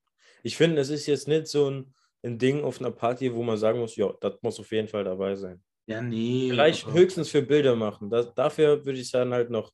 Ich 0.45 0.57
finde, 0.57 0.81
es 0.81 0.91
ist 0.91 1.07
jetzt 1.07 1.27
nicht 1.27 1.49
so 1.49 1.71
ein, 1.71 1.95
ein 2.25 2.39
Ding 2.39 2.63
auf 2.65 2.81
einer 2.81 2.91
Party, 2.91 3.33
wo 3.35 3.43
man 3.43 3.57
sagen 3.59 3.79
muss, 3.79 3.97
ja, 3.97 4.13
das 4.21 4.35
muss 4.43 4.59
auf 4.61 4.71
jeden 4.73 4.89
Fall 4.89 5.05
dabei 5.05 5.37
sein. 5.37 5.63
Ja, 5.87 6.03
nee. 6.03 6.49
Vielleicht 6.51 6.87
höchstens 6.91 7.29
für 7.31 7.43
Bilder 7.43 7.77
machen. 7.77 8.11
Das, 8.11 8.35
dafür 8.35 8.85
würde 8.85 8.99
ich 8.99 9.09
sagen, 9.09 9.33
halt 9.33 9.51
noch 9.51 9.73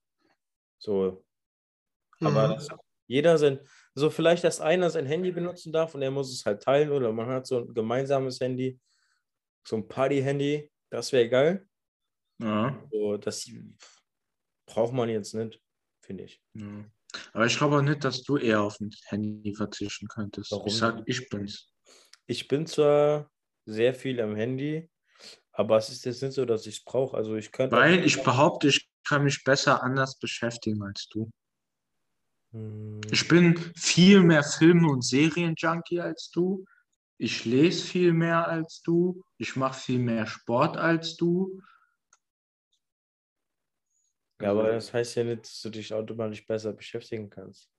so. 0.78 1.24
Aber 2.20 2.48
Mhm. 2.48 2.52
das, 2.54 2.68
jeder 3.06 3.38
sein, 3.38 3.60
so 3.94 4.10
vielleicht, 4.10 4.44
dass 4.44 4.60
einer 4.60 4.90
sein 4.90 5.06
Handy 5.06 5.32
benutzen 5.32 5.72
darf 5.72 5.94
und 5.94 6.02
er 6.02 6.10
muss 6.10 6.32
es 6.32 6.44
halt 6.44 6.62
teilen 6.62 6.90
oder 6.92 7.12
man 7.12 7.26
hat 7.26 7.46
so 7.46 7.58
ein 7.60 7.74
gemeinsames 7.74 8.40
Handy, 8.40 8.78
so 9.66 9.76
ein 9.76 9.88
Party-Handy, 9.88 10.70
das 10.90 11.12
wäre 11.12 11.28
geil. 11.28 11.66
Ja, 12.40 12.82
So, 12.90 13.16
das 13.16 13.48
braucht 14.66 14.92
man 14.92 15.08
jetzt 15.08 15.34
nicht, 15.34 15.60
finde 16.04 16.24
ich. 16.24 16.42
ja. 16.54 16.84
Aber 17.34 17.44
ich 17.44 17.58
glaube 17.58 17.76
auch 17.76 17.82
nicht, 17.82 18.02
dass 18.04 18.22
du 18.22 18.38
eher 18.38 18.62
auf 18.62 18.80
ein 18.80 18.90
Handy 19.08 19.54
verzichten 19.54 20.08
könntest. 20.08 20.50
Warum 20.50 20.66
Ich 20.66 20.76
sag, 20.76 21.02
ich 21.04 21.28
bin's. 21.28 21.70
Ich 22.26 22.48
bin 22.48 22.66
zwar 22.66 23.30
sehr 23.66 23.94
viel 23.94 24.20
am 24.20 24.36
Handy, 24.36 24.88
aber 25.52 25.76
es 25.76 25.88
ist 25.88 26.04
jetzt 26.04 26.22
nicht 26.22 26.34
so, 26.34 26.44
dass 26.44 26.66
ich 26.66 26.78
es 26.78 26.84
brauche. 26.84 27.16
Also 27.16 27.36
ich 27.36 27.52
könnte. 27.52 27.76
Weil 27.76 28.04
ich 28.04 28.22
behaupte, 28.22 28.68
ich 28.68 28.88
kann 29.06 29.24
mich 29.24 29.44
besser 29.44 29.82
anders 29.82 30.18
beschäftigen 30.18 30.82
als 30.82 31.08
du. 31.08 31.30
Hm, 32.52 33.00
Ich 33.10 33.26
bin 33.28 33.56
viel 33.76 34.22
mehr 34.22 34.42
Filme- 34.42 34.90
und 34.90 35.02
Serien-Junkie 35.02 36.00
als 36.00 36.30
du. 36.30 36.64
Ich 37.18 37.44
lese 37.44 37.84
viel 37.84 38.12
mehr 38.12 38.48
als 38.48 38.82
du. 38.82 39.22
Ich 39.38 39.56
mache 39.56 39.78
viel 39.78 39.98
mehr 39.98 40.26
Sport 40.26 40.76
als 40.76 41.16
du. 41.16 41.60
Ja, 44.40 44.50
aber 44.50 44.72
das 44.72 44.92
heißt 44.92 45.14
ja 45.16 45.24
nicht, 45.24 45.42
dass 45.44 45.60
du 45.60 45.70
dich 45.70 45.94
automatisch 45.94 46.44
besser 46.44 46.72
beschäftigen 46.72 47.30
kannst. 47.30 47.71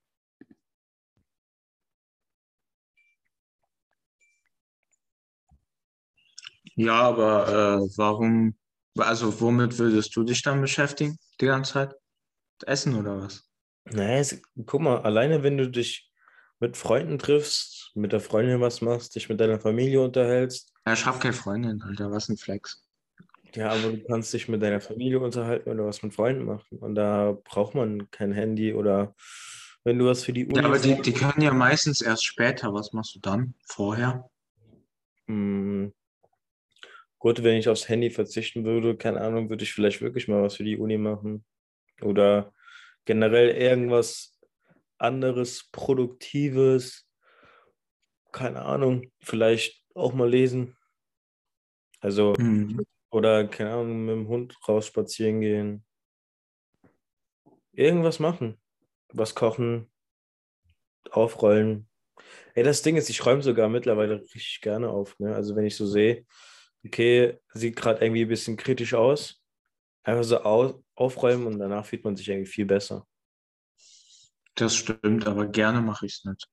Ja, 6.76 7.02
aber 7.02 7.48
äh, 7.48 7.88
warum, 7.98 8.56
also 8.98 9.40
womit 9.40 9.78
würdest 9.78 10.16
du 10.16 10.24
dich 10.24 10.42
dann 10.42 10.62
beschäftigen 10.62 11.18
die 11.40 11.46
ganze 11.46 11.74
Zeit? 11.74 11.96
Essen 12.66 12.96
oder 12.96 13.22
was? 13.22 13.44
Naja, 13.86 14.18
es, 14.20 14.42
guck 14.66 14.82
mal, 14.82 15.02
alleine 15.02 15.44
wenn 15.44 15.58
du 15.58 15.70
dich 15.70 16.10
mit 16.60 16.78
Freunden 16.78 17.20
triffst, 17.20 17.92
mit 17.96 18.12
der 18.14 18.22
Freundin 18.22 18.62
was 18.62 18.82
machst, 18.82 19.16
dich 19.16 19.28
mit 19.30 19.40
deiner 19.40 19.60
Familie 19.60 20.02
unterhältst, 20.02 20.72
Ja, 20.86 20.94
ich 20.94 21.06
habe 21.06 21.20
keine 21.20 21.34
Freundin, 21.34 21.82
Alter, 21.82 22.12
was 22.12 22.30
ein 22.30 22.38
Flex. 22.38 22.88
ja, 23.54 23.70
aber 23.70 23.92
du 23.92 24.04
kannst 24.04 24.34
dich 24.34 24.48
mit 24.48 24.62
deiner 24.64 24.80
Familie 24.82 25.20
unterhalten 25.20 25.70
oder 25.70 25.86
was 25.86 26.02
mit 26.02 26.14
Freunden 26.14 26.46
machen. 26.46 26.78
Und 26.80 26.96
da 26.96 27.38
braucht 27.44 27.76
man 27.76 28.10
kein 28.10 28.32
Handy 28.32 28.74
oder 28.74 29.14
wenn 29.84 30.00
du 30.00 30.06
was 30.06 30.24
für 30.24 30.32
die 30.34 30.46
Uni 30.46 30.58
Ja, 30.58 30.66
aber 30.66 30.80
die, 30.80 31.02
die 31.02 31.14
können 31.14 31.42
ja 31.42 31.54
meistens 31.54 32.02
erst 32.02 32.26
später. 32.26 32.74
Was 32.74 32.94
machst 32.94 33.16
du 33.16 33.20
dann? 33.20 33.54
Vorher? 33.66 34.30
Hm. 35.28 35.94
Gut, 37.24 37.42
wenn 37.42 37.56
ich 37.56 37.70
aufs 37.70 37.88
Handy 37.88 38.10
verzichten 38.10 38.66
würde, 38.66 38.98
keine 38.98 39.22
Ahnung, 39.22 39.50
würde 39.50 39.64
ich 39.64 39.72
vielleicht 39.72 40.02
wirklich 40.02 40.28
mal 40.28 40.44
was 40.44 40.58
für 40.58 40.66
die 40.66 40.78
Uni 40.78 40.98
machen. 40.98 41.46
Oder 42.02 42.54
generell 43.06 43.52
irgendwas 43.52 44.38
anderes, 44.98 45.70
Produktives. 45.72 47.10
Keine 48.34 48.64
Ahnung, 48.64 49.10
vielleicht 49.22 49.86
auch 49.96 50.12
mal 50.12 50.30
lesen. 50.30 50.76
Also, 52.02 52.34
Mhm. 52.38 52.84
oder 53.10 53.48
keine 53.48 53.72
Ahnung, 53.72 54.06
mit 54.06 54.16
dem 54.16 54.28
Hund 54.28 54.58
raus 54.68 54.88
spazieren 54.88 55.40
gehen. 55.40 55.86
Irgendwas 57.72 58.20
machen. 58.20 58.62
Was 59.14 59.34
kochen, 59.34 59.90
aufrollen. 61.10 61.88
Ey, 62.54 62.64
das 62.64 62.82
Ding 62.82 62.98
ist, 62.98 63.10
ich 63.10 63.26
räume 63.26 63.44
sogar 63.44 63.70
mittlerweile 63.70 64.22
richtig 64.22 64.60
gerne 64.60 64.90
auf. 64.90 65.18
Ne? 65.20 65.34
Also 65.34 65.56
wenn 65.56 65.66
ich 65.66 65.78
so 65.78 65.86
sehe, 65.86 66.26
okay, 66.86 67.40
sieht 67.54 67.76
gerade 67.76 68.04
irgendwie 68.04 68.24
ein 68.24 68.30
bisschen 68.30 68.58
kritisch 68.58 68.94
aus, 68.94 69.42
einfach 70.04 70.24
so 70.24 70.44
au 70.44 70.84
aufräumen 70.96 71.48
und 71.48 71.60
danach 71.60 71.86
fühlt 71.86 72.04
man 72.04 72.16
sich 72.16 72.30
irgendwie 72.30 72.50
viel 72.52 72.66
besser. 72.66 73.08
Das 74.56 74.76
stimmt, 74.76 75.26
aber 75.26 75.48
gerne 75.48 75.82
mache 75.82 76.06
ich 76.06 76.14
es 76.18 76.26
nicht. 76.26 76.48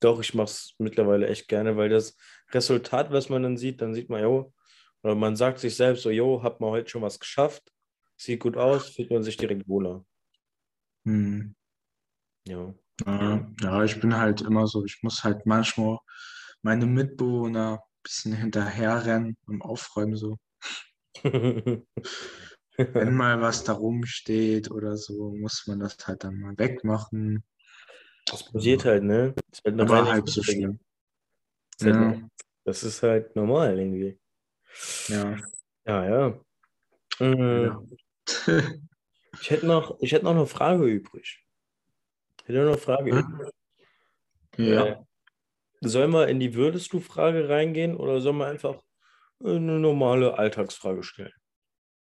Doch, 0.00 0.20
ich 0.20 0.34
mache 0.34 0.46
es 0.46 0.74
mittlerweile 0.78 1.28
echt 1.28 1.46
gerne, 1.46 1.76
weil 1.76 1.88
das 1.88 2.16
Resultat, 2.50 3.12
was 3.12 3.28
man 3.28 3.44
dann 3.44 3.56
sieht, 3.56 3.80
dann 3.80 3.94
sieht 3.94 4.08
man, 4.08 4.20
jo, 4.20 4.52
oder 5.02 5.14
man 5.14 5.36
sagt 5.36 5.60
sich 5.60 5.76
selbst 5.76 6.02
so, 6.02 6.10
jo, 6.10 6.42
hat 6.42 6.60
man 6.60 6.70
heute 6.70 6.90
schon 6.90 7.02
was 7.02 7.20
geschafft, 7.20 7.72
sieht 8.16 8.40
gut 8.40 8.56
aus, 8.56 8.90
fühlt 8.90 9.10
man 9.10 9.22
sich 9.22 9.36
direkt 9.36 9.68
wohler. 9.68 10.04
Mhm. 11.04 11.54
Ja. 12.46 12.74
Ja, 13.06 13.52
ja, 13.60 13.84
ich 13.84 14.00
bin 14.00 14.16
halt 14.16 14.42
immer 14.42 14.66
so, 14.66 14.84
ich 14.84 15.02
muss 15.02 15.24
halt 15.24 15.46
manchmal 15.46 15.98
meine 16.62 16.86
Mitbewohner 16.86 17.82
bisschen 18.02 18.34
hinterherrennen 18.34 19.36
und 19.46 19.62
aufräumen 19.62 20.16
so. 20.16 20.38
Wenn 22.76 23.14
mal 23.14 23.40
was 23.40 23.64
da 23.64 23.72
rumsteht 23.74 24.70
oder 24.70 24.96
so, 24.96 25.34
muss 25.34 25.66
man 25.66 25.80
das 25.80 25.96
halt 26.06 26.24
dann 26.24 26.38
mal 26.40 26.56
wegmachen. 26.56 27.44
Das 28.26 28.50
passiert 28.50 28.84
halt, 28.84 29.02
ne? 29.04 29.34
Das 29.50 29.60
halt 29.64 29.80
Aber 29.80 29.94
reine 29.94 30.10
halb 30.12 30.28
so 30.28 30.42
schlimm. 30.42 30.80
Das 31.78 31.88
Ja, 31.88 32.28
das 32.64 32.82
ist 32.84 33.02
halt 33.02 33.36
normal 33.36 33.78
irgendwie. 33.78 34.18
ja. 35.08 35.36
Ja, 35.84 36.04
ja. 36.04 36.40
Mhm. 37.18 37.64
Ja. 37.64 37.82
Ich 39.40 39.50
hätte 39.50 39.66
noch, 39.66 39.98
ich 40.00 40.12
hätte 40.12 40.26
noch 40.26 40.32
eine 40.32 40.46
Frage 40.46 40.84
übrig. 40.84 41.42
Ich 42.42 42.48
hätte 42.48 42.64
noch 42.64 42.72
eine 42.72 42.78
Frage 42.78 43.14
Hä? 43.14 43.20
übrig. 43.20 43.54
ja. 44.58 44.86
Äh, 44.86 45.04
sollen 45.82 46.12
wir 46.12 46.28
in 46.28 46.40
die 46.40 46.54
Würdest 46.54 46.92
du 46.92 47.00
Frage 47.00 47.48
reingehen 47.48 47.96
oder 47.96 48.20
sollen 48.20 48.38
wir 48.38 48.46
einfach 48.46 48.80
eine 49.42 49.78
normale 49.78 50.38
Alltagsfrage 50.38 51.02
stellen? 51.02 51.32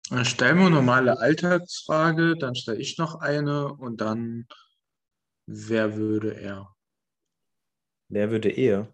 Dann 0.10 0.26
stellen 0.26 0.58
wir 0.58 0.66
eine 0.68 0.76
normale 0.76 1.18
Alltagsfrage, 1.20 2.36
dann 2.38 2.56
stelle 2.56 2.80
ich 2.80 2.98
noch 2.98 3.16
eine 3.16 3.74
und 3.74 4.02
dann, 4.02 4.48
wer 5.48 5.96
würde 5.96 6.36
er? 6.36 6.76
Wer 8.10 8.30
würde 8.30 8.50
eher? 8.50 8.94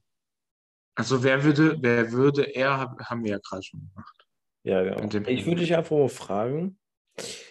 Also 0.95 1.23
wer 1.23 1.43
würde, 1.43 1.77
wer 1.81 2.11
würde 2.11 2.43
er, 2.43 2.77
hab- 2.79 2.99
haben 3.05 3.23
wir 3.23 3.31
ja 3.31 3.39
gerade 3.39 3.63
schon 3.63 3.89
gemacht. 3.89 4.25
Ja, 4.63 4.83
genau. 4.83 5.27
Ich 5.27 5.45
würde 5.45 5.61
dich 5.61 5.75
einfach 5.75 5.95
mal 5.95 6.09
fragen, 6.09 6.79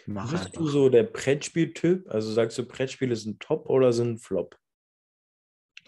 Mach 0.07 0.31
bist 0.31 0.47
einfach. 0.47 0.59
du 0.59 0.69
so 0.69 0.89
der 0.89 1.03
Brettspiel-Typ? 1.05 2.09
Also 2.09 2.33
sagst 2.33 2.59
du, 2.59 2.65
Brettspiele 2.65 3.17
sind 3.17 3.41
Top 3.41 3.69
oder 3.69 3.93
sind 3.93 4.19
Flop? 4.19 4.57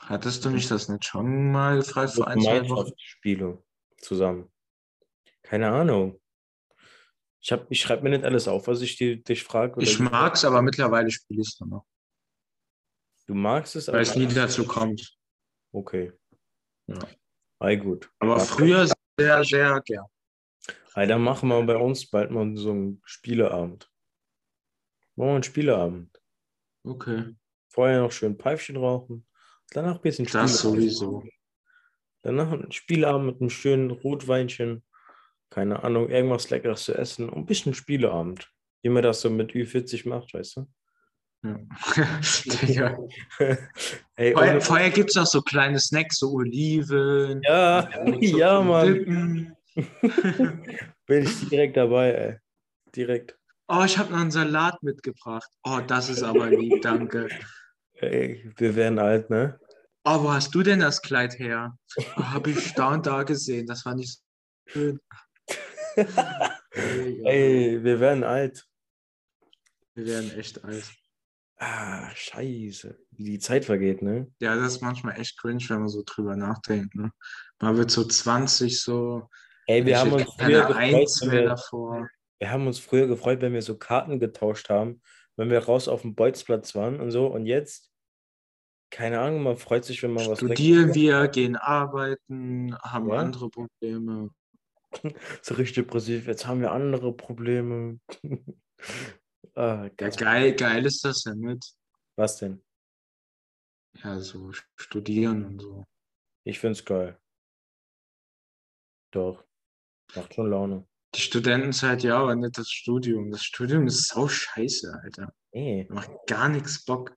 Hattest 0.00 0.44
du 0.44 0.50
mich 0.50 0.68
das 0.68 0.88
nicht 0.88 1.04
schon 1.04 1.52
mal 1.52 1.76
gefragt 1.78 2.12
vor 2.14 2.26
ein, 2.28 2.40
zwei 2.40 2.60
Wochen? 2.60 2.66
Gemeinschaftsspiele 2.68 3.62
zusammen. 4.00 4.50
Keine 5.42 5.68
Ahnung. 5.70 6.20
Ich, 7.40 7.52
hab- 7.52 7.70
ich 7.70 7.80
schreibe 7.80 8.02
mir 8.04 8.10
nicht 8.10 8.24
alles 8.24 8.48
auf, 8.48 8.66
was 8.68 8.80
ich 8.80 8.96
die, 8.96 9.22
dich 9.22 9.44
frage. 9.44 9.80
Ich 9.82 9.98
mag's, 9.98 10.44
aber 10.44 10.62
mittlerweile 10.62 11.10
spiele 11.10 11.42
ich 11.42 11.48
es 11.48 11.60
noch, 11.60 11.84
Du 13.26 13.34
magst 13.34 13.76
es, 13.76 13.88
weil 13.88 14.00
es 14.00 14.16
nie 14.16 14.26
dazu 14.26 14.66
kommt. 14.66 15.14
Okay. 15.72 16.12
Ja. 16.86 16.98
Ei, 17.58 17.76
gut. 17.76 18.10
Aber 18.20 18.38
Ja. 18.38 18.44
früher 18.44 18.88
sehr, 19.18 19.44
sehr 19.44 19.80
gern. 19.82 20.06
Ei, 20.94 21.04
dann 21.06 21.22
machen 21.22 21.48
wir 21.50 21.62
bei 21.64 21.76
uns 21.76 22.08
bald 22.08 22.30
mal 22.30 22.56
so 22.56 22.70
einen 22.70 23.02
Spieleabend. 23.04 23.90
Machen 25.14 25.28
wir 25.28 25.34
einen 25.34 25.42
Spieleabend. 25.42 26.20
Okay, 26.84 27.34
Vorher 27.68 28.00
noch 28.00 28.12
schön 28.12 28.36
Pfeifchen 28.38 28.76
rauchen. 28.78 29.26
Danach 29.70 29.96
ein 29.96 30.00
bisschen 30.02 30.24
das 30.26 30.58
Spieleabend. 30.58 30.58
sowieso. 30.58 31.24
Danach 32.22 32.52
ein 32.52 32.72
Spieleabend 32.72 33.26
mit 33.26 33.40
einem 33.40 33.50
schönen 33.50 33.90
Rotweinchen. 33.90 34.82
Keine 35.50 35.82
Ahnung, 35.82 36.08
irgendwas 36.10 36.50
Leckeres 36.50 36.84
zu 36.84 36.94
essen 36.94 37.28
und 37.28 37.38
ein 37.38 37.46
bisschen 37.46 37.74
Spieleabend. 37.74 38.50
Wie 38.82 38.88
man 38.90 39.02
das 39.02 39.20
so 39.20 39.30
mit 39.30 39.52
Ü40 39.52 40.08
macht, 40.08 40.34
weißt 40.34 40.56
du? 40.58 40.66
Ja. 41.44 41.58
Digga. 42.62 42.98
Ey, 44.16 44.32
Vorher, 44.32 44.60
vorher 44.60 44.90
gibt 44.90 45.10
es 45.10 45.16
noch 45.16 45.26
so 45.26 45.40
kleine 45.42 45.78
Snacks, 45.78 46.18
so 46.18 46.32
Oliven. 46.32 47.40
ja, 47.44 47.88
so 48.04 48.12
ja, 48.20 48.60
Mann. 48.60 49.54
Bin 51.06 51.22
ich 51.22 51.48
direkt 51.48 51.76
dabei, 51.76 52.10
ey. 52.12 52.36
Direkt. 52.94 53.38
Oh, 53.68 53.82
ich 53.84 53.96
habe 53.98 54.10
noch 54.12 54.18
einen 54.20 54.30
Salat 54.30 54.82
mitgebracht. 54.82 55.48
Oh, 55.62 55.78
das 55.86 56.08
ist 56.08 56.22
aber 56.22 56.50
lieb, 56.50 56.82
danke. 56.82 57.28
Ey, 58.00 58.50
wir 58.56 58.76
werden 58.76 58.98
alt, 58.98 59.28
ne? 59.30 59.58
Oh, 60.04 60.22
wo 60.22 60.32
hast 60.32 60.54
du 60.54 60.62
denn 60.62 60.80
das 60.80 61.02
Kleid 61.02 61.38
her? 61.38 61.76
Oh, 62.16 62.22
habe 62.22 62.50
ich 62.50 62.72
da 62.74 62.94
und 62.94 63.06
da 63.06 63.24
gesehen. 63.24 63.66
Das 63.66 63.84
war 63.84 63.94
nicht 63.94 64.18
so 64.18 64.72
schön. 64.72 65.00
Ey, 67.24 67.82
wir 67.82 68.00
werden 68.00 68.24
alt. 68.24 68.64
Wir 69.94 70.06
werden 70.06 70.30
echt 70.38 70.64
alt. 70.64 70.84
Ah, 71.58 72.10
scheiße. 72.14 72.96
Wie 73.10 73.24
die 73.24 73.38
Zeit 73.40 73.64
vergeht, 73.64 74.00
ne? 74.00 74.30
Ja, 74.40 74.54
das 74.54 74.74
ist 74.74 74.80
manchmal 74.80 75.18
echt 75.18 75.38
cringe, 75.40 75.64
wenn 75.68 75.80
man 75.80 75.88
so 75.88 76.04
drüber 76.06 76.36
nachdenkt. 76.36 76.94
Ne? 76.94 77.10
Man 77.60 77.76
wird 77.76 77.90
so 77.90 78.04
20, 78.04 78.80
so. 78.80 79.28
Ey, 79.66 79.84
wir 79.84 79.98
haben 79.98 80.12
uns 80.12 80.32
früher 80.38 80.66
gefreut, 80.66 81.32
wir, 81.32 81.44
davor. 81.46 82.08
wir 82.38 82.50
haben 82.50 82.66
uns 82.68 82.78
früher 82.78 83.08
gefreut, 83.08 83.40
wenn 83.40 83.52
wir 83.52 83.62
so 83.62 83.76
Karten 83.76 84.20
getauscht 84.20 84.70
haben, 84.70 85.02
wenn 85.36 85.50
wir 85.50 85.58
raus 85.58 85.88
auf 85.88 86.02
dem 86.02 86.14
Bolzplatz 86.14 86.76
waren 86.76 87.00
und 87.00 87.10
so. 87.10 87.26
Und 87.26 87.46
jetzt, 87.46 87.87
keine 88.90 89.20
Ahnung, 89.20 89.42
man 89.42 89.56
freut 89.56 89.84
sich, 89.84 90.02
wenn 90.02 90.12
man 90.12 90.26
was 90.28 90.38
Studieren 90.38 90.94
wir, 90.94 91.28
gehen 91.28 91.56
arbeiten, 91.56 92.76
haben 92.82 93.08
Ja. 93.10 93.16
andere 93.16 93.50
Probleme. 93.50 94.30
So 95.42 95.54
richtig 95.54 95.84
depressiv. 95.84 96.26
Jetzt 96.26 96.46
haben 96.46 96.60
wir 96.62 96.72
andere 96.72 97.12
Probleme. 97.12 98.00
ah, 99.54 99.84
Ja, 99.84 99.88
ganz- 99.90 100.16
geil, 100.16 100.54
geil 100.56 100.86
ist 100.86 101.04
das 101.04 101.24
ja 101.24 101.34
nicht. 101.34 101.74
Was 102.16 102.38
denn? 102.38 102.64
Ja, 104.02 104.18
so 104.18 104.50
studieren 104.76 105.44
und 105.44 105.60
so. 105.60 105.84
Ich 106.44 106.58
find's 106.58 106.84
geil. 106.84 107.18
Doch. 109.12 109.44
Macht 110.14 110.34
schon 110.34 110.50
Laune. 110.50 110.86
Die 111.14 111.20
Studentenzeit 111.20 112.02
ja, 112.02 112.18
aber 112.20 112.34
nicht 112.34 112.56
das 112.58 112.70
Studium. 112.70 113.30
Das 113.30 113.42
Studium 113.44 113.86
ist 113.86 114.08
sau 114.08 114.26
scheiße, 114.28 114.98
Alter. 115.02 115.34
Ey, 115.52 115.86
Macht 115.90 116.10
gar 116.26 116.48
nichts 116.48 116.84
Bock. 116.84 117.14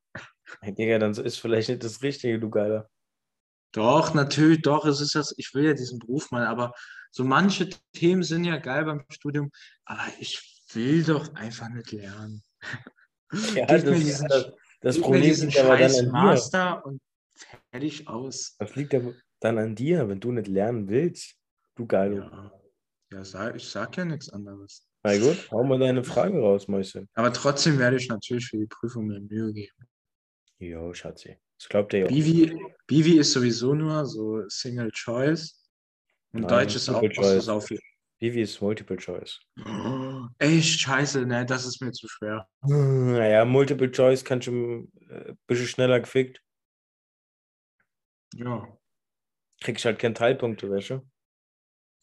Hey, 0.62 0.74
Digga, 0.74 1.00
dann 1.00 1.12
ist 1.14 1.38
vielleicht 1.40 1.70
nicht 1.70 1.84
das 1.84 2.02
Richtige, 2.02 2.40
du 2.40 2.50
Geiler. 2.50 2.90
Doch, 3.74 4.14
natürlich, 4.14 4.62
doch, 4.62 4.86
es 4.86 5.00
ist 5.00 5.16
das, 5.16 5.34
ich 5.38 5.54
will 5.54 5.64
ja 5.66 5.74
diesen 5.74 6.00
Beruf 6.00 6.30
mal, 6.32 6.46
aber 6.46 6.74
so 7.12 7.24
manche 7.24 7.70
Themen 7.94 8.24
sind 8.24 8.44
ja 8.44 8.58
geil 8.58 8.84
beim 8.86 9.06
Studium, 9.10 9.50
aber 9.86 10.04
ich 10.20 10.62
will 10.74 11.04
doch 11.04 11.34
einfach 11.36 11.70
nicht 11.70 11.92
lernen. 11.92 12.44
Ja, 13.56 13.66
das, 13.66 13.84
diesen- 13.86 14.28
das, 14.28 14.52
das 14.82 15.00
Problem 15.00 15.34
liegt 15.40 15.58
aber 15.58 15.78
dann 15.78 15.96
an 15.96 16.06
dir. 16.06 16.12
Master 16.12 16.86
und 16.86 17.02
fertig 17.34 18.06
aus. 18.10 18.58
Das 18.60 18.76
liegt 18.76 18.94
aber 18.94 19.14
dann 19.40 19.58
an 19.58 19.74
dir, 19.74 20.10
wenn 20.10 20.20
du 20.20 20.34
nicht 20.34 20.48
lernen 20.48 20.90
willst. 20.90 21.36
Du 21.76 21.88
Geilo. 21.88 22.18
Ja, 22.18 22.52
ja 23.14 23.24
sag, 23.24 23.56
ich 23.56 23.70
sag 23.70 23.96
ja 23.96 24.04
nichts 24.04 24.28
anderes. 24.30 24.86
Na 25.04 25.18
gut, 25.18 25.50
hau 25.50 25.64
mal 25.64 25.80
deine 25.80 26.04
Frage 26.04 26.40
raus, 26.40 26.68
Mäuschen. 26.68 27.08
Aber 27.14 27.32
trotzdem 27.32 27.80
werde 27.80 27.96
ich 27.96 28.10
natürlich 28.10 28.48
für 28.48 28.58
die 28.58 28.68
Prüfung 28.68 29.08
mir 29.08 29.22
Mühe 29.22 29.54
geben. 29.54 29.88
Jo, 30.62 30.94
Schatzi. 30.94 31.38
Das 31.58 31.70
glaubt 31.70 31.94
ihr 31.94 32.02
ja. 32.02 32.08
Bivi, 32.08 32.56
Bivi 32.86 33.18
ist 33.18 33.32
sowieso 33.32 33.74
nur 33.74 34.06
so 34.06 34.48
Single 34.48 34.92
Choice. 34.92 35.60
Und 36.34 36.42
Nein, 36.42 36.50
Deutsch 36.50 36.76
ist 36.76 36.88
auch, 36.88 37.02
ist 37.02 37.16
Choice. 37.16 37.50
auch 37.50 37.62
viel. 37.62 37.80
Vivi 38.20 38.42
ist 38.42 38.62
Multiple 38.62 38.98
Choice. 38.98 39.40
Oh, 39.66 40.28
echt 40.38 40.80
scheiße, 40.80 41.26
ne, 41.26 41.44
das 41.48 41.66
ist 41.66 41.82
mir 41.82 41.92
zu 41.92 42.08
schwer. 42.08 42.48
Naja, 42.62 43.44
Multiple 43.44 43.92
Choice 43.92 44.24
kann 44.24 44.40
schon 44.42 44.92
äh, 45.10 45.32
ein 45.32 45.40
bisschen 45.48 45.66
schneller 45.66 46.00
gefickt. 46.00 46.40
Ja. 48.36 48.78
Kriegst 49.62 49.86
halt 49.86 49.98
keine 49.98 50.14
Teilpunkte, 50.14 50.70
weißt 50.70 50.92
du? 50.92 51.10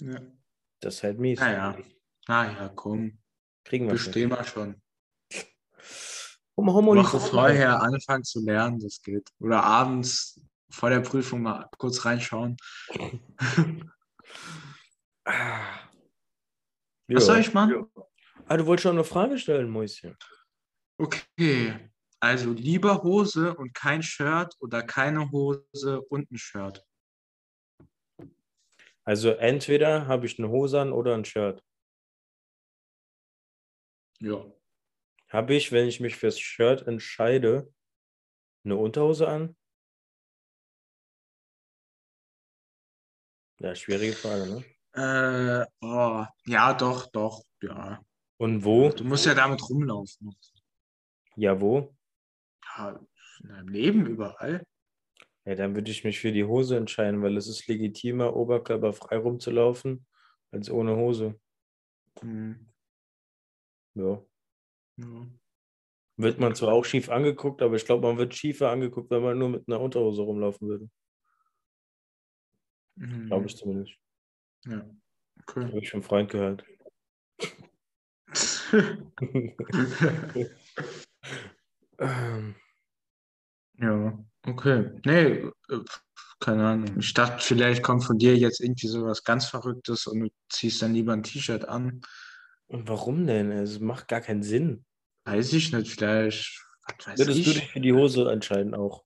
ja. 0.01 0.21
Das 0.81 0.97
ist 0.97 1.03
halt 1.03 1.19
mies. 1.19 1.41
Naja. 1.41 1.77
Naja, 2.29 2.73
komm. 2.75 3.19
Kriegen 3.65 3.87
wir 3.87 3.99
schon. 3.99 4.07
Bestehen 4.07 4.31
wir 4.31 4.45
schon. 4.45 4.81
Woche 6.67 7.21
Frage. 7.21 7.31
vorher 7.31 7.83
anfangen 7.83 8.25
zu 8.25 8.45
lernen, 8.45 8.81
das 8.81 9.01
geht. 9.03 9.31
Oder 9.39 9.63
abends 9.63 10.41
vor 10.71 10.91
der 10.91 11.01
Prüfung 11.01 11.43
mal 11.43 11.69
kurz 11.79 12.05
reinschauen. 12.05 12.57
Was 17.09 17.27
soll 17.27 17.39
ich 17.39 17.55
machen? 17.55 17.87
Ah, 18.47 18.57
du 18.57 18.67
wolltest 18.67 18.85
schon 18.85 18.93
eine 18.93 19.05
Frage 19.05 19.39
stellen, 19.39 19.71
Mäuschen. 19.71 20.17
Okay. 20.99 21.91
Also 22.21 22.53
lieber 22.53 23.03
Hose 23.03 23.55
und 23.55 23.73
kein 23.75 24.03
Shirt 24.03 24.57
oder 24.61 24.83
keine 24.83 25.31
Hose 25.31 26.01
und 26.09 26.31
ein 26.31 26.39
Shirt. 26.39 26.85
Also 29.05 29.31
entweder 29.31 30.07
habe 30.07 30.27
ich 30.27 30.39
eine 30.39 30.49
Hose 30.49 30.81
an 30.81 30.93
oder 30.93 31.15
ein 31.15 31.25
Shirt. 31.25 31.63
Ja. 34.21 34.45
Habe 35.29 35.55
ich, 35.55 35.73
wenn 35.73 35.87
ich 35.87 36.01
mich 36.01 36.17
fürs 36.17 36.39
Shirt 36.41 36.87
entscheide, 36.87 37.73
eine 38.65 38.77
Unterhose 38.77 39.29
an? 39.29 39.57
Ja, 43.59 43.75
schwierige 43.75 44.13
Frage, 44.13 44.47
ne? 44.47 44.65
Äh, 44.93 45.67
oh, 45.81 46.25
ja, 46.47 46.75
doch, 46.75 47.11
doch, 47.11 47.43
ja. 47.61 48.01
Und 48.39 48.65
wo? 48.65 48.89
Du 48.91 49.05
musst 49.05 49.27
ja 49.27 49.35
damit 49.35 49.69
rumlaufen. 49.69 50.35
Ja, 51.37 51.61
wo? 51.61 51.95
Ja, 52.77 52.99
in 53.43 53.49
deinem 53.49 53.69
Leben 53.69 54.07
überall. 54.07 54.65
Ja, 55.45 55.55
dann 55.55 55.75
würde 55.75 55.91
ich 55.91 56.05
mich 56.05 56.21
für 56.21 56.33
die 56.33 56.45
Hose 56.45 56.77
entscheiden, 56.77 57.23
weil 57.23 57.37
es 57.37 57.49
ist 57.49 57.67
legitimer, 57.67 58.35
oberkörperfrei 58.35 59.17
rumzulaufen, 59.19 60.07
als 60.51 60.71
ohne 60.71 60.97
Hose. 60.97 61.39
Hm, 62.21 62.67
Ja. 63.95 64.23
Wird 66.17 66.41
man 66.41 66.55
zwar 66.55 66.73
auch 66.73 66.85
schief 66.85 67.09
angeguckt, 67.09 67.63
aber 67.63 67.77
ich 67.77 67.85
glaube, 67.85 68.07
man 68.07 68.19
wird 68.19 68.35
schiefer 68.35 68.71
angeguckt, 68.71 69.11
wenn 69.11 69.23
man 69.23 69.39
nur 69.39 69.49
mit 69.51 69.69
einer 69.69 69.81
Unterhose 69.81 70.23
rumlaufen 70.23 70.69
würde. 70.69 70.91
Hm, 72.99 73.27
Glaube 73.27 73.47
ich 73.47 73.57
zumindest. 73.57 73.95
Ja. 74.65 74.85
Okay. 75.43 75.65
Habe 75.65 75.79
ich 75.79 75.91
vom 75.91 76.03
Freund 76.03 76.31
gehört. 76.31 76.65
ähm, 81.99 82.55
ja. 83.79 84.25
Okay. 84.45 84.91
Nee, 85.05 85.51
äh, 85.69 85.85
keine 86.41 86.67
Ahnung. 86.67 86.99
Ich 86.99 87.15
dachte, 87.15 87.45
vielleicht 87.45 87.83
kommt 87.83 88.05
von 88.05 88.19
dir 88.19 88.37
jetzt 88.37 88.61
irgendwie 88.61 88.89
sowas 88.89 89.25
ganz 89.25 89.47
Verrücktes 89.47 90.07
und 90.07 90.21
du 90.21 90.29
ziehst 90.49 90.83
dann 90.83 90.95
lieber 90.95 91.13
ein 91.13 91.23
T-Shirt 91.23 91.69
an. 91.69 92.01
Und 92.67 92.89
warum 92.89 93.27
denn? 93.27 93.51
Es 93.51 93.81
macht 93.81 94.09
gar 94.09 94.21
keinen 94.21 94.43
Sinn. 94.43 94.85
Weiß 95.29 95.53
ich 95.53 95.73
nicht, 95.73 95.93
vielleicht, 95.93 96.65
Würdest 97.07 97.29
du 97.29 97.33
ich. 97.33 97.55
dich 97.55 97.71
für 97.71 97.81
die 97.81 97.93
Hose 97.93 98.31
entscheiden 98.31 98.75
auch? 98.75 99.05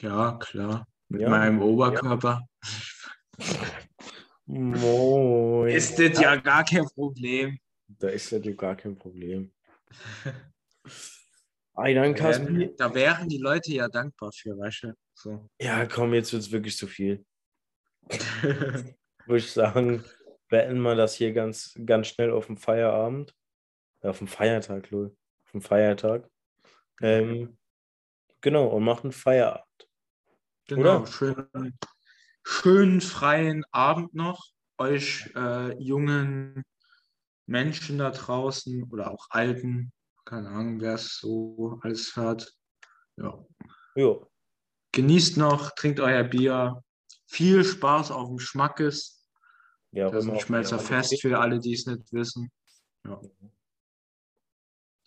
Ja, 0.00 0.38
klar. 0.40 0.86
Mit 1.08 1.22
Ja. 1.22 1.30
meinem 1.30 1.62
Oberkörper. 1.62 2.46
Moin. 4.46 5.68
Ist 5.68 5.98
das 5.98 6.20
ja 6.20 6.36
gar 6.36 6.64
kein 6.64 6.84
Problem. 6.84 7.58
Da 7.86 8.08
ist 8.08 8.30
ja 8.30 8.38
gar 8.38 8.76
kein 8.76 8.96
Problem. 8.96 9.52
Da 11.74 12.12
Kaspi. 12.12 12.44
wären, 12.58 12.76
da 12.76 12.94
wären 12.94 13.28
die 13.28 13.38
Leute 13.38 13.72
ja 13.72 13.88
dankbar 13.88 14.32
für, 14.32 14.58
weißt 14.58 14.82
du? 14.84 14.94
So. 15.14 15.48
Ja, 15.60 15.86
komm, 15.86 16.12
jetzt 16.12 16.32
wird 16.32 16.42
es 16.42 16.50
wirklich 16.50 16.76
zu 16.76 16.86
viel. 16.86 17.24
Würde 19.26 19.38
ich 19.38 19.50
sagen, 19.50 20.04
beenden 20.48 20.80
wir 20.82 20.94
das 20.96 21.14
hier 21.14 21.32
ganz, 21.32 21.78
ganz 21.86 22.08
schnell 22.08 22.32
auf 22.32 22.46
dem 22.46 22.56
Feierabend. 22.56 23.34
Äh, 24.02 24.08
Auf 24.08 24.18
dem 24.18 24.28
Feiertag, 24.28 24.90
lol. 24.90 25.16
Auf 25.48 25.52
dem 25.52 25.62
Feiertag. 25.62 26.28
Ähm, 27.00 27.56
genau, 28.42 28.66
und 28.66 28.84
machen 28.84 29.12
Feierabend. 29.12 29.64
Genau, 30.66 30.98
Oder? 30.98 31.06
schönen, 31.06 31.78
schönen 32.44 33.00
freien 33.00 33.64
Abend 33.70 34.14
noch. 34.14 34.44
Euch 34.76 35.32
äh, 35.34 35.74
jungen 35.82 36.62
Menschen 37.46 37.96
da 37.96 38.10
draußen 38.10 38.84
oder 38.90 39.10
auch 39.10 39.26
alten, 39.30 39.90
keine 40.26 40.50
Ahnung, 40.50 40.82
wer 40.82 40.94
es 40.94 41.16
so 41.16 41.80
alles 41.82 42.14
hört. 42.14 42.54
Ja. 43.16 43.42
Jo, 43.96 44.30
Genießt 44.92 45.38
noch, 45.38 45.70
trinkt 45.70 46.00
euer 46.00 46.24
Bier. 46.24 46.82
Viel 47.26 47.64
Spaß 47.64 48.10
auf 48.10 48.28
dem 48.28 48.38
Schmackes. 48.38 49.26
ja, 49.92 50.10
Das 50.10 50.24
ist 50.24 50.30
ein 50.30 50.40
Schmelzer 50.40 50.78
Fest 50.78 51.20
für 51.22 51.38
alle, 51.38 51.58
die 51.58 51.72
es 51.72 51.86
nicht 51.86 52.12
wissen. 52.12 52.50
Ja. 53.04 53.18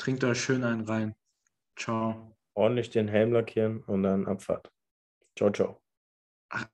Trinkt 0.01 0.23
euch 0.23 0.41
schön 0.41 0.63
einen 0.63 0.81
rein. 0.81 1.15
Ciao. 1.77 2.35
Ordentlich 2.55 2.89
den 2.89 3.07
Helm 3.07 3.33
lackieren 3.33 3.83
und 3.83 4.01
dann 4.01 4.25
Abfahrt. 4.25 4.71
Ciao, 5.37 5.51
ciao. 5.51 5.79
Ach, 6.49 6.65